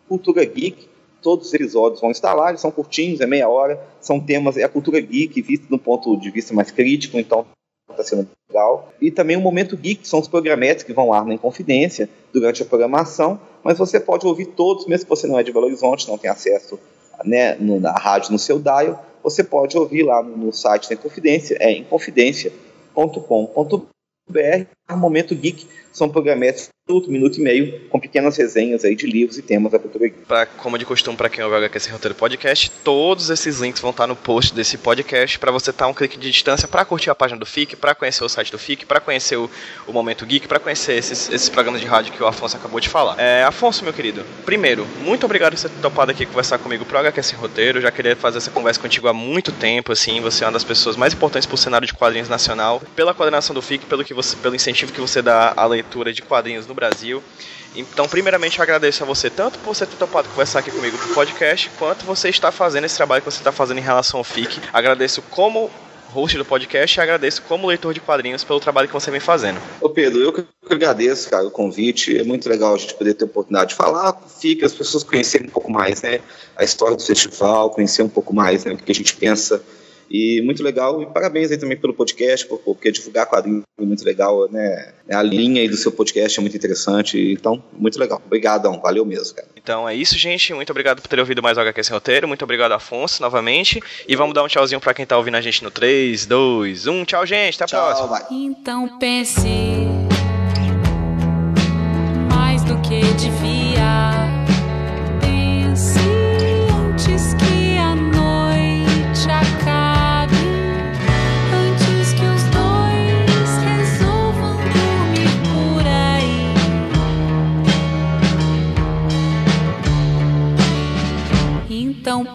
[0.09, 0.91] Cultura Geek,
[1.23, 4.65] todos os episódios vão estar lá, eles são curtinhos, é meia hora, são temas, é
[4.65, 7.47] a cultura geek vista um ponto de vista mais crítico, então
[7.91, 8.93] está sendo legal.
[9.01, 12.63] E também o Momento Geek, que são os programetes que vão lá na Inconfidência durante
[12.63, 16.09] a programação, mas você pode ouvir todos, mesmo que você não é de Belo Horizonte,
[16.09, 16.79] não tem acesso
[17.25, 21.57] né, na rádio no seu dial, você pode ouvir lá no, no site da Inconfidência,
[21.61, 23.87] é inconfidência.com.br,
[24.97, 29.43] Momento Geek, são programetes minuto, minuto e meio, com pequenas resenhas aí de livros e
[29.43, 30.27] temas da cultura geek.
[30.27, 33.91] Pra, como de costume, para quem ouve o HQS Roteiro Podcast, todos esses links vão
[33.91, 37.11] estar no post desse podcast para você estar tá um clique de distância para curtir
[37.11, 39.49] a página do FIC, para conhecer o site do FIC, para conhecer o,
[39.87, 42.89] o, Momento Geek, para conhecer esses, esses programas de rádio que o Afonso acabou de
[42.89, 43.19] falar.
[43.19, 46.99] É, Afonso, meu querido, primeiro, muito obrigado por você ter topado aqui conversar comigo pro
[46.99, 47.79] HQS Roteiro.
[47.79, 50.65] Eu já queria fazer essa conversa contigo há muito tempo, assim, você é uma das
[50.65, 54.37] pessoas mais importantes pro cenário de quadrinhos nacional, pela coordenação do FIC, pelo, que você,
[54.37, 57.23] pelo incentivo que você dá à leitura de quadrinhos no Brasil.
[57.77, 61.15] Então, primeiramente, eu agradeço a você tanto por você ter topado conversar aqui comigo no
[61.15, 64.61] podcast, quanto você está fazendo esse trabalho que você está fazendo em relação ao FIC.
[64.73, 65.71] Agradeço como
[66.09, 69.61] host do podcast e agradeço como leitor de quadrinhos pelo trabalho que você vem fazendo.
[69.81, 72.19] Ô Pedro, eu que agradeço, cara, o convite.
[72.19, 75.47] É muito legal a gente poder ter a oportunidade de falar, fica as pessoas conhecerem
[75.47, 76.21] um pouco mais, né,
[76.57, 79.63] a história do festival, conhecer um pouco mais, né, o que a gente pensa
[80.11, 84.51] e muito legal, e parabéns aí também pelo podcast, porque divulgar quadrinhos é muito legal,
[84.51, 84.93] né?
[85.09, 88.21] A linha aí do seu podcast é muito interessante, então, muito legal.
[88.25, 89.49] Obrigadão, valeu mesmo, cara.
[89.57, 90.53] Então é isso, gente.
[90.53, 92.27] Muito obrigado por ter ouvido mais o HQ Sem Roteiro.
[92.27, 93.81] Muito obrigado, Afonso, novamente.
[94.09, 97.05] E vamos dar um tchauzinho pra quem tá ouvindo a gente no 3, 2, 1.
[97.05, 97.55] Tchau, gente.
[97.55, 98.09] Até a Tchau, próxima.
[98.09, 98.27] Vai.
[98.31, 99.49] Então pense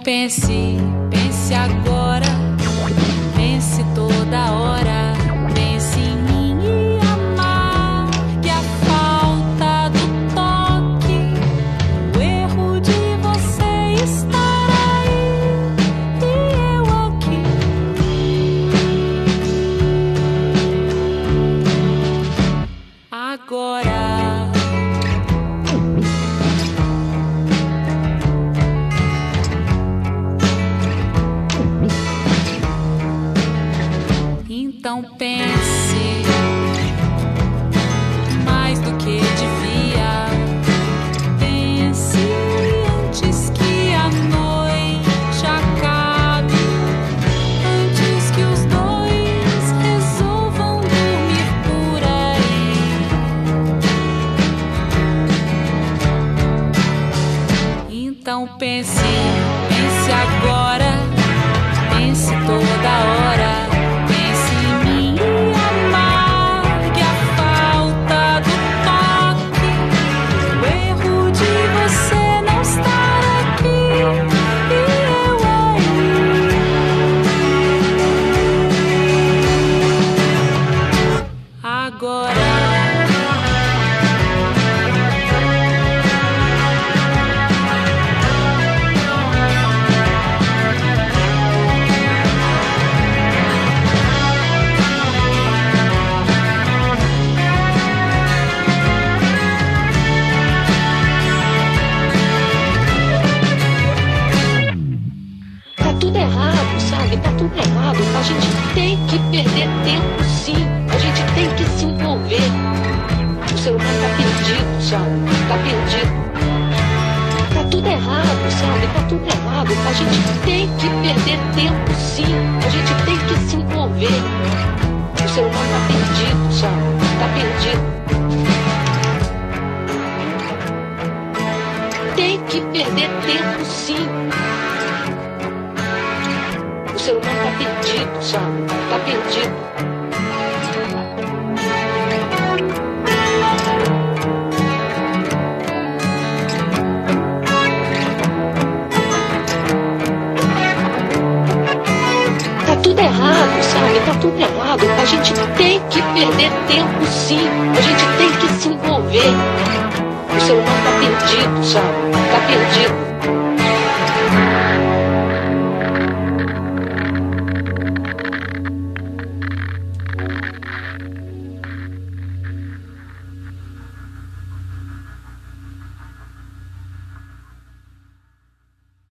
[0.05, 0.77] pense,
[1.09, 1.94] pense agora,